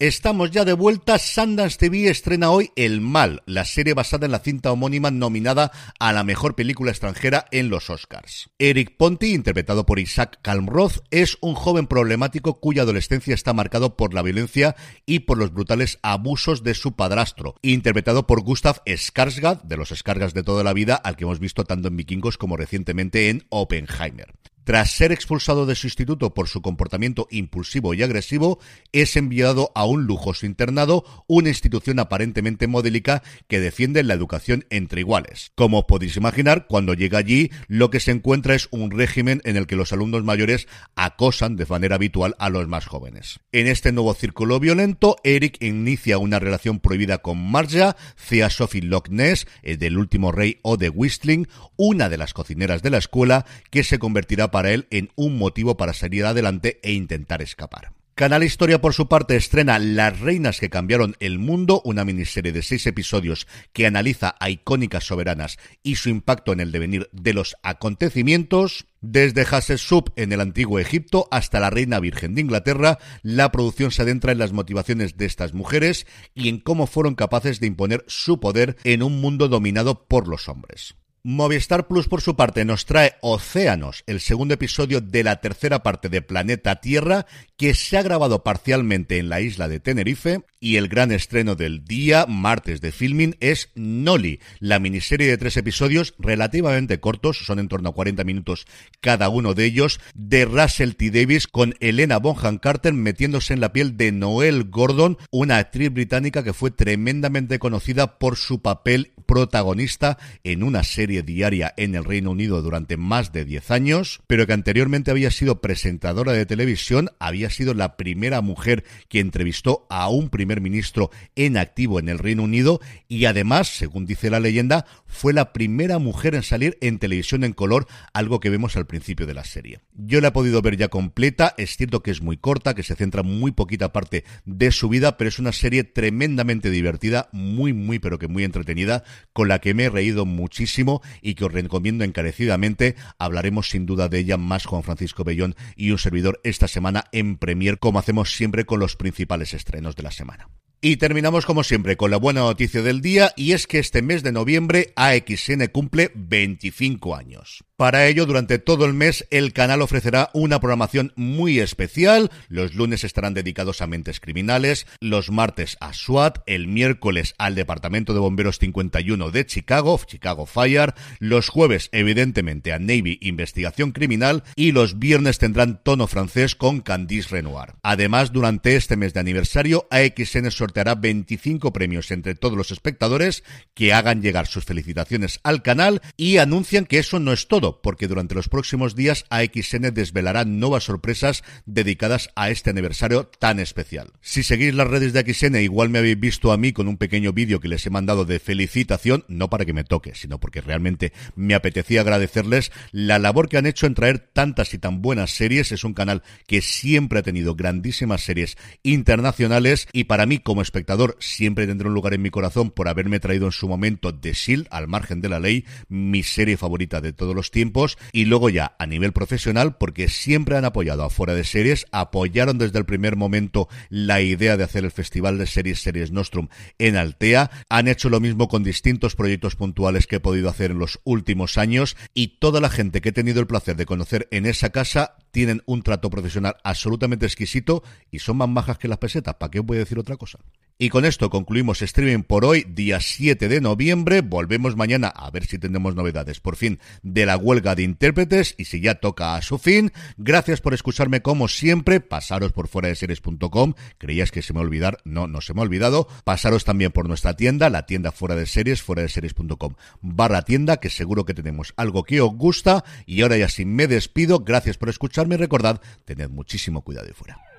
Estamos 0.00 0.50
ya 0.50 0.64
de 0.64 0.72
vuelta. 0.72 1.18
Sundance 1.18 1.76
TV 1.76 2.08
estrena 2.08 2.50
hoy 2.50 2.70
El 2.74 3.02
Mal, 3.02 3.42
la 3.44 3.66
serie 3.66 3.92
basada 3.92 4.24
en 4.24 4.32
la 4.32 4.38
cinta 4.38 4.72
homónima 4.72 5.10
nominada 5.10 5.72
a 5.98 6.14
la 6.14 6.24
mejor 6.24 6.54
película 6.54 6.90
extranjera 6.90 7.44
en 7.50 7.68
los 7.68 7.90
Oscars. 7.90 8.48
Eric 8.58 8.96
Ponti, 8.96 9.34
interpretado 9.34 9.84
por 9.84 9.98
Isaac 9.98 10.38
Kalmroth, 10.40 11.04
es 11.10 11.36
un 11.42 11.54
joven 11.54 11.86
problemático 11.86 12.60
cuya 12.60 12.84
adolescencia 12.84 13.34
está 13.34 13.52
marcado 13.52 13.98
por 13.98 14.14
la 14.14 14.22
violencia 14.22 14.74
y 15.04 15.18
por 15.18 15.36
los 15.36 15.52
brutales 15.52 15.98
abusos 16.00 16.64
de 16.64 16.72
su 16.72 16.92
padrastro, 16.92 17.56
interpretado 17.60 18.26
por 18.26 18.40
Gustav 18.40 18.82
Skarsgård, 18.86 19.64
de 19.64 19.76
los 19.76 19.92
Skarsgård 19.92 20.32
de 20.32 20.44
toda 20.44 20.64
la 20.64 20.72
vida, 20.72 20.94
al 20.94 21.16
que 21.16 21.24
hemos 21.24 21.40
visto 21.40 21.64
tanto 21.64 21.88
en 21.88 21.98
Vikingos 21.98 22.38
como 22.38 22.56
recientemente 22.56 23.28
en 23.28 23.44
Oppenheimer. 23.50 24.32
Tras 24.70 24.92
ser 24.92 25.10
expulsado 25.10 25.66
de 25.66 25.74
su 25.74 25.88
instituto 25.88 26.32
por 26.32 26.46
su 26.46 26.62
comportamiento 26.62 27.26
impulsivo 27.32 27.92
y 27.92 28.04
agresivo, 28.04 28.60
es 28.92 29.16
enviado 29.16 29.72
a 29.74 29.84
un 29.84 30.06
lujoso 30.06 30.46
internado, 30.46 31.04
una 31.26 31.48
institución 31.48 31.98
aparentemente 31.98 32.68
modélica 32.68 33.24
que 33.48 33.58
defiende 33.58 34.04
la 34.04 34.14
educación 34.14 34.66
entre 34.70 35.00
iguales. 35.00 35.50
Como 35.56 35.88
podéis 35.88 36.16
imaginar, 36.16 36.68
cuando 36.68 36.94
llega 36.94 37.18
allí, 37.18 37.50
lo 37.66 37.90
que 37.90 37.98
se 37.98 38.12
encuentra 38.12 38.54
es 38.54 38.68
un 38.70 38.92
régimen 38.92 39.40
en 39.42 39.56
el 39.56 39.66
que 39.66 39.74
los 39.74 39.92
alumnos 39.92 40.22
mayores 40.22 40.68
acosan 40.94 41.56
de 41.56 41.66
manera 41.66 41.96
habitual 41.96 42.36
a 42.38 42.48
los 42.48 42.68
más 42.68 42.86
jóvenes. 42.86 43.40
En 43.50 43.66
este 43.66 43.90
nuevo 43.90 44.14
círculo 44.14 44.60
violento, 44.60 45.16
Eric 45.24 45.60
inicia 45.60 46.18
una 46.18 46.38
relación 46.38 46.78
prohibida 46.78 47.18
con 47.18 47.42
Marja, 47.50 47.96
Thea 48.28 48.48
Sophie 48.50 48.82
Loch 48.82 49.08
Ness, 49.08 49.48
el 49.64 49.78
del 49.78 49.98
último 49.98 50.30
rey 50.30 50.60
o 50.62 50.76
de 50.76 50.90
Whistling, 50.90 51.48
una 51.76 52.08
de 52.08 52.18
las 52.18 52.34
cocineras 52.34 52.82
de 52.82 52.90
la 52.90 52.98
escuela, 52.98 53.46
que 53.70 53.82
se 53.82 53.98
convertirá 53.98 54.52
para 54.52 54.59
para 54.60 54.72
él 54.72 54.88
en 54.90 55.08
un 55.16 55.38
motivo 55.38 55.78
para 55.78 55.94
salir 55.94 56.26
adelante 56.26 56.80
e 56.82 56.92
intentar 56.92 57.40
escapar. 57.40 57.94
Canal 58.14 58.44
Historia, 58.44 58.82
por 58.82 58.92
su 58.92 59.08
parte, 59.08 59.34
estrena 59.34 59.78
Las 59.78 60.20
Reinas 60.20 60.60
que 60.60 60.68
cambiaron 60.68 61.16
el 61.18 61.38
mundo, 61.38 61.80
una 61.86 62.04
miniserie 62.04 62.52
de 62.52 62.60
seis 62.60 62.86
episodios 62.86 63.46
que 63.72 63.86
analiza 63.86 64.36
a 64.38 64.50
icónicas 64.50 65.04
soberanas 65.04 65.56
y 65.82 65.94
su 65.94 66.10
impacto 66.10 66.52
en 66.52 66.60
el 66.60 66.72
devenir 66.72 67.08
de 67.12 67.32
los 67.32 67.56
acontecimientos. 67.62 68.84
Desde 69.00 69.46
Hatshepsut 69.46 70.10
en 70.16 70.34
el 70.34 70.42
antiguo 70.42 70.78
Egipto 70.78 71.26
hasta 71.30 71.58
la 71.58 71.70
Reina 71.70 71.98
Virgen 72.00 72.34
de 72.34 72.42
Inglaterra, 72.42 72.98
la 73.22 73.50
producción 73.50 73.92
se 73.92 74.02
adentra 74.02 74.32
en 74.32 74.38
las 74.38 74.52
motivaciones 74.52 75.16
de 75.16 75.24
estas 75.24 75.54
mujeres 75.54 76.06
y 76.34 76.50
en 76.50 76.60
cómo 76.60 76.86
fueron 76.86 77.14
capaces 77.14 77.60
de 77.60 77.68
imponer 77.68 78.04
su 78.08 78.40
poder 78.40 78.76
en 78.84 79.02
un 79.02 79.22
mundo 79.22 79.48
dominado 79.48 80.06
por 80.06 80.28
los 80.28 80.50
hombres. 80.50 80.99
Movistar 81.22 81.86
Plus, 81.86 82.08
por 82.08 82.22
su 82.22 82.34
parte, 82.34 82.64
nos 82.64 82.86
trae 82.86 83.16
Océanos, 83.20 84.04
el 84.06 84.20
segundo 84.20 84.54
episodio 84.54 85.02
de 85.02 85.22
la 85.22 85.42
tercera 85.42 85.82
parte 85.82 86.08
de 86.08 86.22
Planeta 86.22 86.80
Tierra, 86.80 87.26
que 87.58 87.74
se 87.74 87.98
ha 87.98 88.02
grabado 88.02 88.42
parcialmente 88.42 89.18
en 89.18 89.28
la 89.28 89.42
isla 89.42 89.68
de 89.68 89.80
Tenerife, 89.80 90.40
y 90.60 90.76
el 90.76 90.88
gran 90.88 91.12
estreno 91.12 91.56
del 91.56 91.84
día, 91.84 92.24
martes 92.26 92.80
de 92.80 92.90
filming, 92.90 93.36
es 93.40 93.68
Nolly, 93.74 94.40
la 94.60 94.78
miniserie 94.78 95.28
de 95.28 95.36
tres 95.36 95.58
episodios 95.58 96.14
relativamente 96.18 97.00
cortos, 97.00 97.44
son 97.44 97.58
en 97.58 97.68
torno 97.68 97.90
a 97.90 97.94
40 97.94 98.24
minutos 98.24 98.66
cada 99.02 99.28
uno 99.28 99.52
de 99.52 99.66
ellos, 99.66 100.00
de 100.14 100.46
Russell 100.46 100.92
T. 100.92 101.10
Davis 101.10 101.46
con 101.46 101.74
Elena 101.80 102.18
Bonham 102.18 102.56
Carter 102.56 102.94
metiéndose 102.94 103.52
en 103.52 103.60
la 103.60 103.74
piel 103.74 103.98
de 103.98 104.10
Noel 104.10 104.70
Gordon, 104.70 105.18
una 105.30 105.58
actriz 105.58 105.92
británica 105.92 106.42
que 106.42 106.54
fue 106.54 106.70
tremendamente 106.70 107.58
conocida 107.58 108.18
por 108.18 108.36
su 108.36 108.62
papel 108.62 109.12
protagonista 109.30 110.18
en 110.42 110.64
una 110.64 110.82
serie 110.82 111.22
diaria 111.22 111.72
en 111.76 111.94
el 111.94 112.04
Reino 112.04 112.32
Unido 112.32 112.62
durante 112.62 112.96
más 112.96 113.30
de 113.30 113.44
10 113.44 113.70
años, 113.70 114.22
pero 114.26 114.44
que 114.44 114.54
anteriormente 114.54 115.12
había 115.12 115.30
sido 115.30 115.60
presentadora 115.60 116.32
de 116.32 116.46
televisión, 116.46 117.10
había 117.20 117.48
sido 117.48 117.72
la 117.72 117.96
primera 117.96 118.40
mujer 118.40 118.82
que 119.08 119.20
entrevistó 119.20 119.86
a 119.88 120.08
un 120.08 120.30
primer 120.30 120.60
ministro 120.60 121.12
en 121.36 121.58
activo 121.58 122.00
en 122.00 122.08
el 122.08 122.18
Reino 122.18 122.42
Unido 122.42 122.80
y 123.06 123.26
además, 123.26 123.68
según 123.68 124.04
dice 124.04 124.30
la 124.30 124.40
leyenda, 124.40 124.84
fue 125.06 125.32
la 125.32 125.52
primera 125.52 126.00
mujer 126.00 126.34
en 126.34 126.42
salir 126.42 126.76
en 126.80 126.98
televisión 126.98 127.44
en 127.44 127.52
color, 127.52 127.86
algo 128.12 128.40
que 128.40 128.50
vemos 128.50 128.76
al 128.76 128.88
principio 128.88 129.28
de 129.28 129.34
la 129.34 129.44
serie. 129.44 129.78
Yo 129.94 130.20
la 130.20 130.28
he 130.28 130.32
podido 130.32 130.60
ver 130.60 130.76
ya 130.76 130.88
completa, 130.88 131.54
es 131.56 131.76
cierto 131.76 132.02
que 132.02 132.10
es 132.10 132.20
muy 132.20 132.36
corta, 132.36 132.74
que 132.74 132.82
se 132.82 132.96
centra 132.96 133.22
muy 133.22 133.52
poquita 133.52 133.92
parte 133.92 134.24
de 134.44 134.72
su 134.72 134.88
vida, 134.88 135.16
pero 135.16 135.28
es 135.28 135.38
una 135.38 135.52
serie 135.52 135.84
tremendamente 135.84 136.70
divertida, 136.70 137.28
muy, 137.30 137.72
muy, 137.72 138.00
pero 138.00 138.18
que 138.18 138.26
muy 138.26 138.42
entretenida, 138.42 139.04
con 139.32 139.48
la 139.48 139.58
que 139.60 139.74
me 139.74 139.84
he 139.84 139.90
reído 139.90 140.26
muchísimo 140.26 141.02
y 141.22 141.34
que 141.34 141.44
os 141.44 141.52
recomiendo 141.52 142.04
encarecidamente. 142.04 142.96
Hablaremos 143.18 143.70
sin 143.70 143.86
duda 143.86 144.08
de 144.08 144.18
ella 144.18 144.36
más 144.36 144.66
Juan 144.66 144.82
Francisco 144.82 145.24
Bellón 145.24 145.54
y 145.76 145.90
un 145.90 145.98
servidor 145.98 146.40
esta 146.44 146.68
semana 146.68 147.04
en 147.12 147.36
Premier, 147.36 147.78
como 147.78 147.98
hacemos 147.98 148.34
siempre 148.34 148.64
con 148.64 148.80
los 148.80 148.96
principales 148.96 149.54
estrenos 149.54 149.96
de 149.96 150.02
la 150.02 150.10
semana. 150.10 150.48
Y 150.82 150.96
terminamos 150.96 151.44
como 151.44 151.62
siempre 151.62 151.98
con 151.98 152.10
la 152.10 152.16
buena 152.16 152.40
noticia 152.40 152.80
del 152.80 153.02
día 153.02 153.34
y 153.36 153.52
es 153.52 153.66
que 153.66 153.78
este 153.78 154.00
mes 154.00 154.22
de 154.22 154.32
noviembre 154.32 154.94
AXN 154.96 155.66
cumple 155.66 156.10
25 156.14 157.14
años. 157.14 157.64
Para 157.76 158.06
ello, 158.06 158.26
durante 158.26 158.58
todo 158.58 158.84
el 158.84 158.92
mes, 158.92 159.26
el 159.30 159.54
canal 159.54 159.80
ofrecerá 159.80 160.28
una 160.34 160.60
programación 160.60 161.14
muy 161.16 161.60
especial. 161.60 162.30
Los 162.48 162.74
lunes 162.74 163.04
estarán 163.04 163.32
dedicados 163.32 163.80
a 163.80 163.86
mentes 163.86 164.20
criminales, 164.20 164.86
los 165.00 165.30
martes 165.30 165.78
a 165.80 165.94
SWAT, 165.94 166.40
el 166.44 166.68
miércoles 166.68 167.34
al 167.38 167.54
Departamento 167.54 168.12
de 168.12 168.20
Bomberos 168.20 168.58
51 168.58 169.30
de 169.30 169.46
Chicago, 169.46 169.98
Chicago 170.06 170.44
Fire, 170.44 170.92
los 171.20 171.48
jueves, 171.48 171.88
evidentemente, 171.92 172.74
a 172.74 172.78
Navy 172.78 173.18
Investigación 173.22 173.92
Criminal 173.92 174.44
y 174.56 174.72
los 174.72 174.98
viernes 174.98 175.38
tendrán 175.38 175.82
tono 175.82 176.06
francés 176.06 176.54
con 176.54 176.80
Candice 176.80 177.30
Renoir. 177.30 177.76
Además, 177.82 178.30
durante 178.32 178.76
este 178.76 178.96
mes 178.96 179.14
de 179.14 179.20
aniversario, 179.20 179.88
AXN 179.90 180.50
sorteará 180.70 180.94
25 180.94 181.72
premios 181.72 182.12
entre 182.12 182.36
todos 182.36 182.56
los 182.56 182.70
espectadores 182.70 183.42
que 183.74 183.92
hagan 183.92 184.22
llegar 184.22 184.46
sus 184.46 184.64
felicitaciones 184.64 185.40
al 185.42 185.62
canal 185.62 186.00
y 186.16 186.36
anuncian 186.36 186.86
que 186.86 187.00
eso 187.00 187.18
no 187.18 187.32
es 187.32 187.48
todo 187.48 187.82
porque 187.82 188.06
durante 188.06 188.36
los 188.36 188.48
próximos 188.48 188.94
días 188.94 189.24
AXN 189.30 189.92
desvelará 189.92 190.44
nuevas 190.44 190.84
sorpresas 190.84 191.42
dedicadas 191.66 192.30
a 192.36 192.50
este 192.50 192.70
aniversario 192.70 193.24
tan 193.40 193.58
especial. 193.58 194.12
Si 194.20 194.44
seguís 194.44 194.72
las 194.72 194.86
redes 194.86 195.12
de 195.12 195.18
AXN, 195.18 195.56
igual 195.56 195.88
me 195.88 195.98
habéis 195.98 196.20
visto 196.20 196.52
a 196.52 196.56
mí 196.56 196.72
con 196.72 196.86
un 196.86 196.98
pequeño 196.98 197.32
vídeo 197.32 197.58
que 197.58 197.68
les 197.68 197.84
he 197.84 197.90
mandado 197.90 198.24
de 198.24 198.38
felicitación, 198.38 199.24
no 199.26 199.50
para 199.50 199.64
que 199.64 199.72
me 199.72 199.82
toque, 199.82 200.14
sino 200.14 200.38
porque 200.38 200.60
realmente 200.60 201.12
me 201.34 201.54
apetecía 201.54 202.02
agradecerles 202.02 202.70
la 202.92 203.18
labor 203.18 203.48
que 203.48 203.58
han 203.58 203.66
hecho 203.66 203.86
en 203.86 203.94
traer 203.94 204.20
tantas 204.20 204.72
y 204.72 204.78
tan 204.78 205.02
buenas 205.02 205.32
series. 205.32 205.72
Es 205.72 205.82
un 205.82 205.94
canal 205.94 206.22
que 206.46 206.62
siempre 206.62 207.18
ha 207.18 207.22
tenido 207.24 207.56
grandísimas 207.56 208.22
series 208.22 208.56
internacionales 208.84 209.88
y 209.92 210.04
para 210.04 210.26
mí 210.26 210.38
como 210.38 210.59
espectador 210.62 211.16
siempre 211.20 211.66
tendrá 211.66 211.88
un 211.88 211.94
lugar 211.94 212.14
en 212.14 212.22
mi 212.22 212.30
corazón 212.30 212.70
por 212.70 212.88
haberme 212.88 213.20
traído 213.20 213.46
en 213.46 213.52
su 213.52 213.68
momento 213.68 214.14
The 214.14 214.32
Shield, 214.32 214.66
al 214.70 214.88
margen 214.88 215.20
de 215.20 215.28
la 215.28 215.40
ley, 215.40 215.64
mi 215.88 216.22
serie 216.22 216.56
favorita 216.56 217.00
de 217.00 217.12
todos 217.12 217.34
los 217.34 217.50
tiempos 217.50 217.98
y 218.12 218.24
luego 218.24 218.50
ya 218.50 218.74
a 218.78 218.86
nivel 218.86 219.12
profesional 219.12 219.76
porque 219.76 220.08
siempre 220.08 220.56
han 220.56 220.64
apoyado 220.64 221.04
a 221.04 221.10
Fuera 221.10 221.34
de 221.34 221.44
Series, 221.44 221.86
apoyaron 221.92 222.58
desde 222.58 222.78
el 222.78 222.84
primer 222.84 223.16
momento 223.16 223.68
la 223.88 224.20
idea 224.20 224.56
de 224.56 224.64
hacer 224.64 224.84
el 224.84 224.90
Festival 224.90 225.38
de 225.38 225.46
Series 225.46 225.80
Series 225.80 226.12
Nostrum 226.12 226.48
en 226.78 226.96
Altea, 226.96 227.50
han 227.68 227.88
hecho 227.88 228.08
lo 228.08 228.20
mismo 228.20 228.48
con 228.48 228.62
distintos 228.62 229.16
proyectos 229.16 229.56
puntuales 229.56 230.06
que 230.06 230.16
he 230.16 230.20
podido 230.20 230.48
hacer 230.48 230.70
en 230.70 230.78
los 230.78 231.00
últimos 231.04 231.58
años 231.58 231.96
y 232.14 232.38
toda 232.38 232.60
la 232.60 232.70
gente 232.70 233.00
que 233.00 233.10
he 233.10 233.12
tenido 233.12 233.40
el 233.40 233.46
placer 233.46 233.76
de 233.76 233.86
conocer 233.86 234.28
en 234.30 234.46
esa 234.46 234.70
casa 234.70 235.16
tienen 235.30 235.62
un 235.66 235.82
trato 235.82 236.10
profesional 236.10 236.56
absolutamente 236.64 237.26
exquisito 237.26 237.82
y 238.10 238.18
son 238.18 238.38
más 238.38 238.48
majas 238.48 238.78
que 238.78 238.88
las 238.88 238.98
pesetas, 238.98 239.34
¿para 239.34 239.50
qué 239.50 239.60
voy 239.60 239.76
a 239.76 239.80
decir 239.80 239.98
otra 239.98 240.16
cosa? 240.16 240.38
Y 240.82 240.88
con 240.88 241.04
esto 241.04 241.28
concluimos 241.28 241.82
streaming 241.82 242.22
por 242.22 242.46
hoy, 242.46 242.64
día 242.66 243.00
7 243.00 243.48
de 243.48 243.60
noviembre. 243.60 244.22
Volvemos 244.22 244.76
mañana 244.76 245.08
a 245.08 245.30
ver 245.30 245.44
si 245.44 245.58
tenemos 245.58 245.94
novedades 245.94 246.40
por 246.40 246.56
fin 246.56 246.78
de 247.02 247.26
la 247.26 247.36
huelga 247.36 247.74
de 247.74 247.82
intérpretes 247.82 248.54
y 248.56 248.64
si 248.64 248.80
ya 248.80 248.94
toca 248.94 249.34
a 249.34 249.42
su 249.42 249.58
fin. 249.58 249.92
Gracias 250.16 250.62
por 250.62 250.72
escucharme 250.72 251.20
como 251.20 251.48
siempre. 251.48 252.00
Pasaros 252.00 252.52
por 252.52 252.66
fuera 252.66 252.88
de 252.88 252.96
series.com. 252.96 253.74
Creías 253.98 254.30
que 254.30 254.40
se 254.40 254.54
me 254.54 254.60
olvidar. 254.60 255.02
No, 255.04 255.26
no 255.26 255.42
se 255.42 255.52
me 255.52 255.60
ha 255.60 255.64
olvidado. 255.64 256.08
Pasaros 256.24 256.64
también 256.64 256.92
por 256.92 257.06
nuestra 257.06 257.36
tienda, 257.36 257.68
la 257.68 257.84
tienda 257.84 258.10
fuera 258.10 258.34
de 258.34 258.46
series, 258.46 258.80
fuera 258.80 259.02
de 259.02 259.10
series.com 259.10 259.74
barra 260.00 260.40
tienda, 260.46 260.78
que 260.78 260.88
seguro 260.88 261.26
que 261.26 261.34
tenemos 261.34 261.74
algo 261.76 262.04
que 262.04 262.22
os 262.22 262.32
gusta. 262.32 262.84
Y 263.04 263.20
ahora 263.20 263.36
ya 263.36 263.50
sin 263.50 263.74
me 263.76 263.86
despido. 263.86 264.38
Gracias 264.38 264.78
por 264.78 264.88
escucharme. 264.88 265.36
Recordad, 265.36 265.82
tened 266.06 266.30
muchísimo 266.30 266.80
cuidado 266.80 267.12
fuera. 267.12 267.49